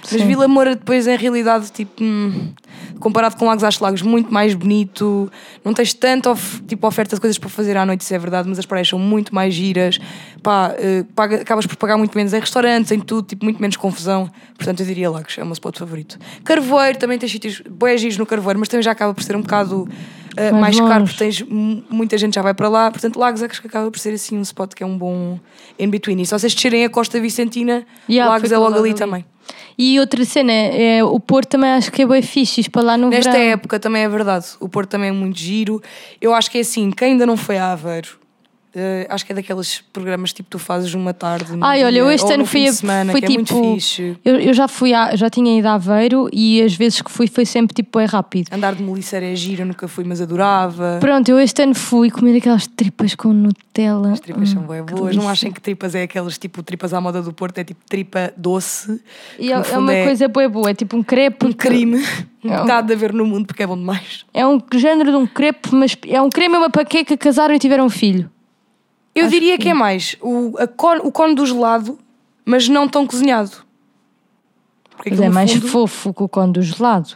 [0.00, 0.26] Mas Sim.
[0.28, 2.52] Vila Moura depois, em realidade, tipo, hum,
[3.00, 5.30] comparado com Lagos, acho Lagos muito mais bonito.
[5.64, 8.48] Não tens tanto of- tipo, oferta de coisas para fazer à noite, isso é verdade,
[8.48, 9.98] mas as praias são muito mais giras.
[10.42, 13.76] Pá, eh, paga- acabas por pagar muito menos em restaurantes, em tudo, tipo, muito menos
[13.76, 14.30] confusão.
[14.56, 16.18] Portanto, eu diria Lagos, é o meu spot favorito.
[16.44, 19.40] Carvoeiro, também tens sítios boas giros no Carvoeiro, mas também já acaba por ser um
[19.42, 19.88] bocado
[20.36, 22.90] Mais mais caro, porque tens mu- muita gente já vai para lá.
[22.90, 25.38] Portanto, Lagos acho que acaba por ser assim um spot que é um bom
[25.78, 26.20] in-between.
[26.20, 28.98] E se vocês descerem a Costa Vicentina, Yeah, Lagos é logo logo ali, ali.
[28.98, 29.24] também.
[29.78, 33.08] E outra cena, é, o Porto também acho que é bem fixe, para lá no
[33.08, 33.44] Nesta verão.
[33.52, 34.46] época também é verdade.
[34.58, 35.80] O Porto também é muito giro.
[36.20, 38.08] Eu acho que é assim, quem ainda não foi a Aveiro,
[38.78, 41.46] eh, acho que é daqueles programas tipo tu fazes uma tarde.
[41.62, 43.54] Ai, olha, eu este ou ano fui, de a- semana, foi que tipo.
[43.54, 44.16] é muito fixe.
[44.22, 47.26] Eu, eu já fui, a, já tinha ido a Aveiro e as vezes que fui
[47.26, 48.48] foi sempre tipo é rápido.
[48.52, 50.98] Andar de Melissa é giro, eu nunca fui, mas adorava.
[51.00, 54.12] Pronto, eu este ano fui comer aquelas tripas com Nutella.
[54.12, 55.16] As tripas são Hum, bem que boas.
[55.16, 55.30] Não delícia.
[55.32, 59.00] achem que tripas é aquelas tipo tripas à moda do Porto, é tipo tripa doce.
[59.38, 61.46] E é, é uma é coisa boa, boa, é tipo um crepe.
[61.46, 62.04] um crime.
[62.44, 64.24] É um- Metade de haver no mundo porque é bom demais.
[64.32, 67.54] É um género de um crepe, mas é um creme e uma paqueca que casaram
[67.54, 68.30] e tiveram um filho.
[69.16, 71.98] Eu Acho diria que que é mais o, cone, o cone do gelado,
[72.44, 73.50] mas não tão cozinhado.
[74.96, 77.10] Porque Mas é mais fundo- fofo que o cone do gelado.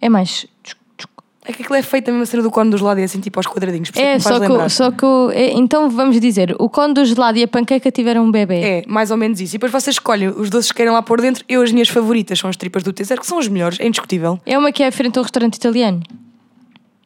[0.00, 0.46] É mais.
[1.44, 3.18] É que aquilo é feito a mesma cena do cone do gelado e é assim
[3.18, 3.90] tipo aos quadradinhos.
[3.96, 4.68] É, faz só que, lembrar.
[4.70, 5.04] só que.
[5.34, 8.60] é, então vamos dizer, o cone do gelado e a panqueca tiveram um bebê.
[8.60, 9.54] É, mais ou menos isso.
[9.56, 11.44] E depois vocês escolhem os doces que querem lá pôr dentro.
[11.48, 14.38] Eu, as minhas favoritas são as tripas do Tezer, que são as melhores, é indiscutível.
[14.46, 16.02] É uma que é frente a um restaurante italiano.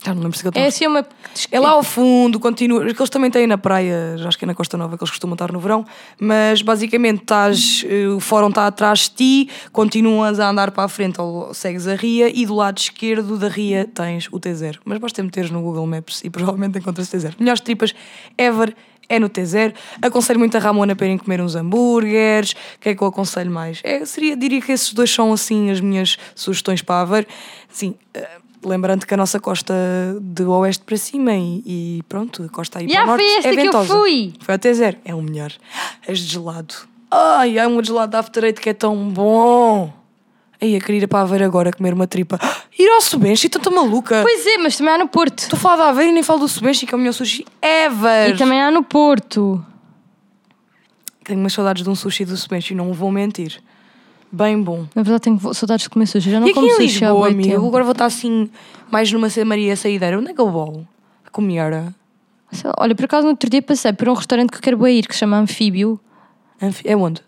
[0.05, 1.07] Já não lembro se É assim uma.
[1.51, 2.87] É lá ao fundo, continua.
[2.87, 5.35] Aqueles também têm na praia, já acho que é na Costa Nova que eles costumam
[5.35, 5.87] estar no verão,
[6.21, 10.89] mas basicamente estás, eh, o fórum está atrás de ti, continuas a andar para a
[10.89, 14.79] frente ou segues a ria e do lado esquerdo da ria tens o T0.
[14.85, 17.37] Mas basta meteres no Google Maps e provavelmente encontras o T0.
[17.39, 17.95] Melhores tripas
[18.37, 18.77] ever
[19.09, 19.75] é no T0.
[20.03, 22.53] Aconselho muito a Ramona para irem comer uns hambúrgueres.
[22.53, 23.81] O que é que eu aconselho mais?
[23.83, 27.27] É, seria, diria que esses dois são assim as minhas sugestões para Aveiro.
[27.69, 28.29] Sim, eh,
[28.65, 29.75] lembrando que a nossa costa
[30.21, 33.35] de oeste para cima e, e pronto, a costa aí Já para o norte foi
[33.37, 33.95] esta é que eu ventosa.
[33.95, 34.35] fui.
[34.41, 34.97] Foi até zero.
[35.05, 35.53] É o melhor.
[36.09, 36.75] As de gelado.
[37.11, 39.93] Ai, há um gelado da After Eight que é tão bom.
[40.61, 42.39] Aí, a querer ir para Aveiro agora comer uma tripa.
[42.79, 44.23] Ir ao Subenchi, estou maluca.
[44.23, 45.41] Pois é, mas também há no Porto.
[45.41, 47.45] Estou a falar de Aveiro e nem falo do Subenchi, que é o melhor sushi
[47.61, 48.31] ever.
[48.31, 49.65] E também há no Porto.
[51.23, 53.63] Tenho umas saudades de um sushi do Subenchi, não vou mentir.
[54.35, 54.85] Bem bom.
[54.95, 56.31] Na verdade, tenho saudades de comer sushi.
[56.31, 57.67] Já não e aqui como em sushi Lisboa, bué amigo, tempo.
[57.69, 58.51] agora vou estar assim,
[58.91, 60.19] mais numa Maria Saideira.
[60.19, 60.85] Onde é que eu vou?
[61.25, 61.93] A comer?
[62.51, 64.89] Sei lá, Olha, por acaso no outro dia passei por um restaurante que eu quero
[64.89, 66.01] ir, que se chama Anfíbio.
[66.61, 67.21] Anfi- É onde?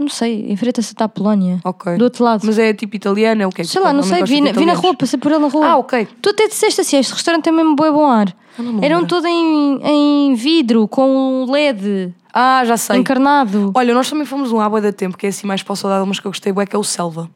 [0.00, 0.46] Não sei,
[0.80, 1.60] a Santa Polónia.
[1.62, 1.98] Ok.
[1.98, 2.40] Do outro lado.
[2.46, 3.64] Mas é tipo italiana, é o que é?
[3.64, 5.66] Sei lá, não sei, vi, na- vi na rua, passei por ele na rua.
[5.66, 6.08] Ah, ok.
[6.22, 8.34] Tu até disseste assim: este restaurante tem mesmo bom bom ar.
[8.58, 9.14] não me Era um lembro.
[9.14, 12.96] todo em, em vidro, com LED Ah, já sei.
[12.96, 13.72] encarnado.
[13.74, 16.08] Olha, nós também fomos um bué de tempo, que é assim mais para o saudade,
[16.08, 17.28] mas que eu gostei bué, que é o Selva.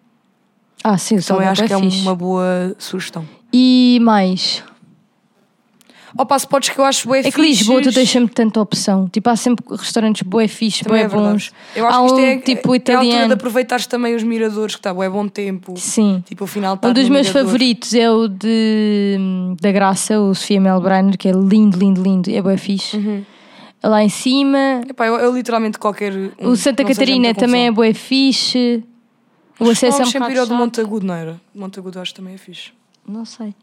[0.83, 2.01] Ah, sim, só Também acho que é fixe.
[2.03, 3.27] uma boa sugestão.
[3.53, 4.63] E mais.
[6.17, 9.09] Opa, spots que eu acho bué É que Lisboa tu sempre tanta opção.
[9.09, 11.53] Tipo, há sempre restaurantes bué fixe, bué é bons.
[11.75, 13.35] Eu acho há que isto um é, tipo é a altura de italiano.
[13.35, 15.75] aproveitares também os miradores, que está bué bom tempo.
[15.77, 16.23] Sim.
[16.27, 19.19] Tipo, o final Um dos meus favoritos é o de,
[19.61, 22.31] da Graça, o Sofia Melbrenner, que é lindo, lindo, lindo.
[22.31, 22.97] É bué fixe.
[22.97, 23.25] Uhum.
[23.83, 24.83] Lá em cima.
[24.89, 26.13] Epá, eu, eu literalmente qualquer.
[26.13, 28.85] um O Santa Catarina também é bué fixe.
[29.59, 30.53] O acesso é um sempre ir ao de.
[30.53, 31.41] Montagudo, não era?
[31.55, 32.71] Montagudo acho que também é fixe.
[33.07, 33.55] Não sei.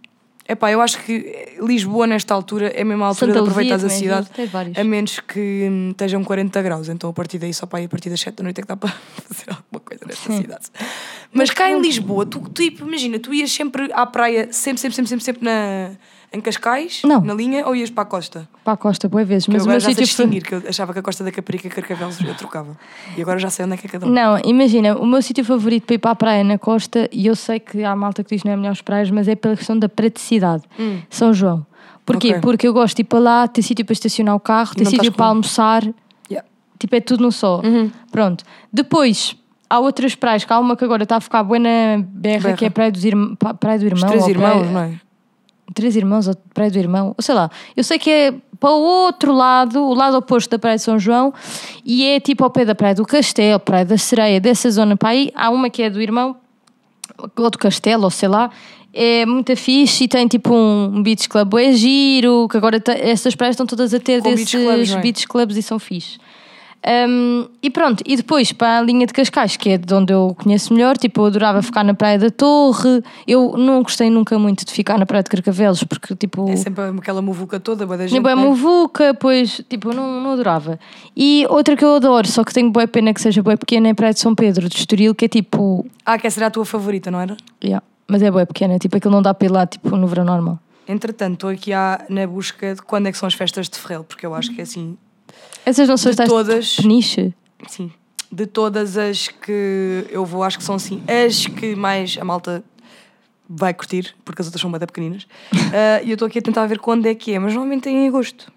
[0.48, 3.84] Epá, eu acho que Lisboa, nesta altura, é mesmo a altura Santa de Luzia aproveitares
[3.86, 4.80] a cidade.
[4.80, 6.90] A menos que hum, estejam 40 graus.
[6.90, 8.68] Então, a partir daí, só para ir a partir das 7 da noite é que
[8.68, 10.42] dá para fazer alguma coisa nesta Sim.
[10.42, 10.66] cidade.
[11.32, 14.96] Mas cá em Lisboa, tu, tu, tipo, imagina, tu ias sempre à praia, sempre, sempre,
[14.96, 15.92] sempre, sempre, sempre na,
[16.34, 17.20] em Cascais, Não.
[17.22, 18.48] na linha, ou ias para a costa?
[18.64, 19.46] Para a Costa, boas vezes.
[19.46, 21.24] Que Mas eu o agora meu já sei distinguir, que eu achava que a costa
[21.26, 22.78] da Caparica e Carcavelos eu trocava.
[23.18, 24.10] E agora já sei onde é que é cada um.
[24.10, 27.36] Não, imagina, o meu sítio favorito para ir para a praia na costa, e eu
[27.36, 29.78] sei que há malta que diz que não é melhores praias, mas é pela questão
[29.78, 30.64] da praticidade.
[31.10, 31.66] São João.
[32.06, 32.28] Porquê?
[32.30, 32.32] Hum.
[32.32, 32.42] Ok.
[32.42, 34.92] Porque eu gosto de ir para lá, ter sítio para estacionar o carro, ter não
[34.92, 35.84] sítio para almoçar,
[36.30, 36.48] Yeah.
[36.80, 37.60] tipo, é tudo no só.
[37.62, 37.92] Uhum.
[38.10, 38.46] Pronto.
[38.72, 39.36] Depois,
[39.70, 42.54] há outras praias, que há uma que agora está a ficar boa na berra, Berra.
[42.58, 43.36] que é a Praia, dos Irm...
[43.60, 44.04] praia do Irmão.
[44.06, 44.72] Os três irmãos, praia...
[44.72, 45.00] não é?
[45.74, 47.50] Três irmãos ou Praia do Irmão, ou sei lá.
[47.76, 51.00] Eu sei que é para o outro lado, o lado oposto da Praia de São
[51.00, 51.34] João,
[51.84, 55.10] e é tipo ao pé da Praia do Castelo, Praia da Sereia, dessa zona para
[55.10, 55.32] aí.
[55.34, 56.36] Há uma que é do Irmão,
[57.36, 58.52] ou do Castelo, ou sei lá.
[58.94, 63.54] É muito fixe e tem tipo um beach club é giro, que agora essas praias
[63.54, 65.00] estão todas a ter Com desses beach clubs, é?
[65.00, 66.20] beach clubs e são fixe.
[66.84, 70.36] Um, e pronto, e depois para a linha de Cascais, que é de onde eu
[70.42, 73.04] conheço melhor, tipo, eu adorava ficar na Praia da Torre.
[73.28, 76.50] Eu não gostei nunca muito de ficar na Praia de Carcavelos, porque tipo.
[76.50, 78.12] É sempre aquela muvuca toda, boa da gente.
[78.12, 78.42] Tinha boa né?
[78.42, 80.80] muvuca, pois, tipo, eu não, não adorava.
[81.16, 83.92] E outra que eu adoro, só que tenho boa pena que seja boa pequena, é
[83.92, 85.86] a Praia de São Pedro, de Estoril, que é tipo.
[86.04, 87.38] Ah, que essa era a tua favorita, não era?
[87.64, 90.26] yeah, mas é boa pequena, tipo, aquilo não dá para ir lá, tipo, no verão
[90.26, 90.60] normal.
[90.88, 94.04] Entretanto, estou aqui à, na busca de quando é que são as festas de Ferrel,
[94.04, 94.98] porque eu acho que é assim,
[95.66, 97.34] Essas não são as todas- peniche?
[97.68, 97.92] sim,
[98.32, 102.64] de todas as que eu vou, acho que são assim, as que mais a malta
[103.50, 105.28] vai curtir, porque as outras são bem pequeninas.
[105.74, 107.92] Ah, E eu estou aqui a tentar ver quando é que é, mas normalmente é
[107.92, 108.52] em agosto.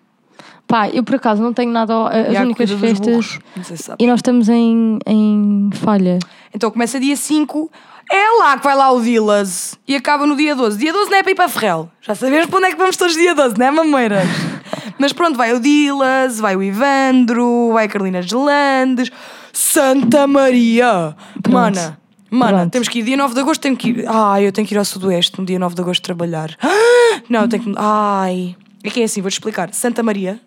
[0.66, 1.92] Pá, eu por acaso não tenho nada.
[2.08, 3.38] As E há a únicas festas.
[3.64, 3.92] se.
[3.98, 6.18] E nós estamos em, em falha.
[6.54, 7.70] Então começa dia 5,
[8.10, 10.78] é lá que vai lá o Dilas e acaba no dia 12.
[10.78, 11.90] Dia 12 não é para ir para Ferrel.
[12.00, 14.26] Já sabemos para onde é que vamos todos dia 12, não é, mameiras?
[14.98, 19.10] Mas pronto, vai o Dilas, vai o Ivandro, vai a Carolina Gelandes,
[19.52, 21.16] Santa Maria.
[21.48, 21.98] Mana,
[22.30, 22.70] mana, Pronto.
[22.72, 24.04] temos que ir dia 9 de agosto, tenho que ir.
[24.08, 26.56] Ai, eu tenho que ir ao Sudoeste no dia 9 de agosto trabalhar.
[26.62, 27.72] Ah, Não, eu tenho que.
[27.76, 28.56] Ai.
[28.82, 29.72] É que é assim, vou-te explicar.
[29.72, 30.40] Santa Maria,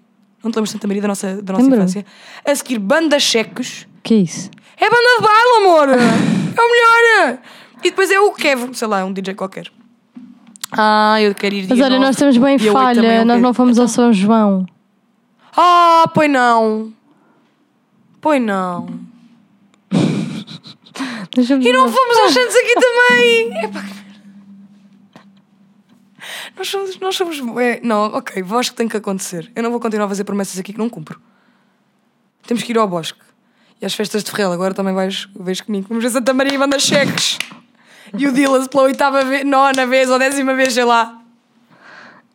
[0.43, 1.79] não te lembras de Santa Maria da nossa, da nossa Lembro.
[1.79, 2.05] infância?
[2.45, 3.87] A seguir, banda cheques.
[4.03, 4.49] que é isso?
[4.77, 5.89] É banda de baile, amor!
[6.57, 7.39] É o melhor!
[7.83, 9.67] E depois é o Kev, sei lá, um DJ qualquer.
[10.71, 12.05] Ah, eu quero ir dia Mas olha, nove.
[12.05, 13.41] nós estamos bem Dia também falha, nós quê?
[13.41, 14.65] não fomos ao São João.
[15.55, 16.93] Ah, pois não!
[18.21, 18.87] Pois não!
[21.37, 23.61] E não fomos aos Santos aqui também!
[23.65, 25.21] Epá, que merda.
[26.57, 26.99] Nós somos.
[26.99, 29.51] Nós somos é, não, ok, acho que tem que acontecer.
[29.55, 31.21] Eu não vou continuar a fazer promessas aqui que não cumpro.
[32.47, 33.19] Temos que ir ao bosque.
[33.79, 35.85] E às festas de Ferrel, agora também vais, vais comigo.
[35.89, 37.37] Vamos ver Santa Maria e Banda Cheques.
[38.17, 41.19] E o Dilas pela oitava vez, nona vez ou décima vez, sei lá.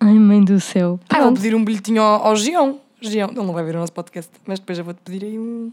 [0.01, 0.99] Ai, mãe do céu.
[1.09, 2.81] Ah, vou pedir um bilhetinho ao, ao Gião.
[3.01, 5.73] Gião, ele não vai ver o nosso podcast, mas depois eu vou-te pedir aí um,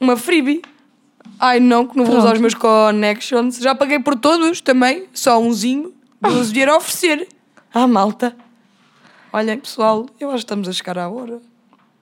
[0.00, 0.62] uma freebie.
[1.38, 2.34] Ai não, que não vou usar Pronto.
[2.36, 3.58] os meus connections.
[3.58, 5.92] Já paguei por todos também, só umzinho.
[6.24, 7.28] Eles vieram oferecer.
[7.72, 8.34] Ah, malta.
[9.32, 11.40] Olhem, pessoal, eu acho que estamos a chegar à hora.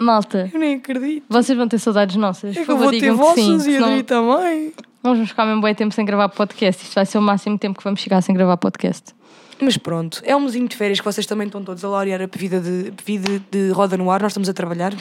[0.00, 1.24] Malta, Eu nem acredito.
[1.28, 2.56] vocês vão ter saudades nossas.
[2.56, 3.70] É que eu vou ter vossas sim.
[3.72, 4.72] e a Adri também.
[5.02, 6.82] Nós vamos ficar mesmo bem tempo sem gravar podcast.
[6.82, 9.14] Isto vai ser o máximo tempo que vamos chegar sem gravar podcast.
[9.60, 12.26] Mas pronto, é um mesinho de férias que vocês também estão todos a laurear a
[12.26, 14.20] vida de, vida de roda no ar.
[14.20, 14.94] Nós estamos a trabalhar.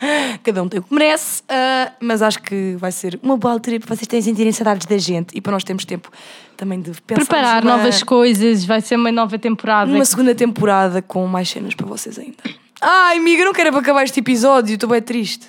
[0.42, 3.80] Cada um tem o que merece, ah, mas acho que vai ser uma boa altura
[3.80, 6.10] para vocês terem sentirem saudades da gente e para nós termos tempo
[6.56, 9.90] também de pensar Preparar numa, novas coisas, vai ser uma nova temporada.
[9.90, 12.36] numa segunda temporada com mais cenas para vocês ainda.
[12.80, 15.48] Ai, amiga, não quero acabar este episódio, estou bem triste.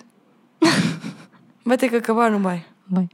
[1.65, 2.63] Vai ter que acabar, não vai?
[2.87, 3.09] Bem,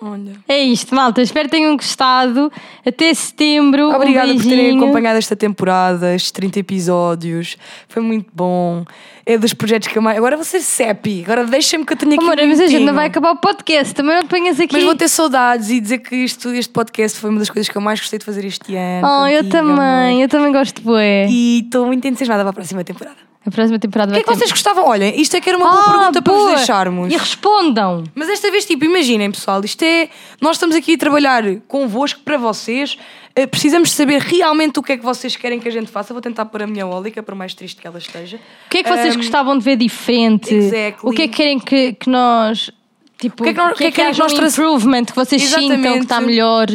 [0.00, 0.32] Olha.
[0.48, 1.20] É isto, malta.
[1.20, 2.52] Espero que tenham gostado.
[2.86, 3.90] Até setembro.
[3.90, 7.56] Obrigada um por terem acompanhado esta temporada, estes 30 episódios.
[7.88, 8.84] Foi muito bom.
[9.26, 10.16] É dos projetos que eu mais.
[10.16, 11.24] Agora vou ser CEPI.
[11.24, 12.24] Agora deixa-me que eu tenha aqui.
[12.24, 13.92] Amor, um mas a gente não vai acabar o podcast.
[13.92, 14.72] Também não te ponhas aqui.
[14.72, 17.76] Mas vou ter saudades e dizer que isto, este podcast foi uma das coisas que
[17.76, 19.06] eu mais gostei de fazer este ano.
[19.06, 20.12] Oh, eu contigo, também.
[20.12, 20.22] amor.
[20.22, 21.26] Eu também gosto de bué.
[21.28, 23.27] E estou muito entusiasmada para a próxima temporada.
[23.46, 24.86] A próxima temporada O que vai é que vocês gostavam?
[24.86, 26.48] Olhem, isto é que era uma boa Ah, pergunta para boa.
[26.50, 27.12] vos deixarmos.
[27.12, 28.04] E respondam.
[28.14, 30.10] Mas desta vez, tipo, imaginem, pessoal, isto é.
[30.40, 32.98] Nós estamos aqui a trabalhar convosco para vocês.
[33.34, 36.12] Eh, Precisamos de saber realmente o que é que vocês querem que a gente faça.
[36.12, 38.36] Vou tentar pôr a minha ólica, por mais triste que ela esteja.
[38.36, 40.52] O que é que vocês Ahm, gostavam de ver diferente?
[40.54, 41.08] exactly.
[41.08, 42.70] O que é que querem que, que nós.
[43.18, 44.62] Tipo, O que é que nós- o que é que querem haja que nós um
[44.62, 46.02] improvement que vocês sintam que Exatamente.
[46.02, 46.66] está melhor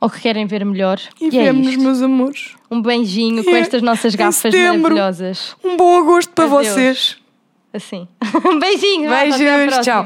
[0.00, 0.98] ou que querem ver melhor?
[1.20, 1.80] E E é vemos, isto.
[1.82, 2.54] meus amores.
[2.70, 5.56] Um beijinho com É, estas nossas gafas maravilhosas.
[5.64, 6.66] Um bom agosto para Adeus.
[6.68, 7.16] vocês.
[7.72, 8.08] Assim.
[8.60, 9.12] Beijinho.
[9.12, 9.80] à Beijos, próxima.
[9.82, 10.04] tchau.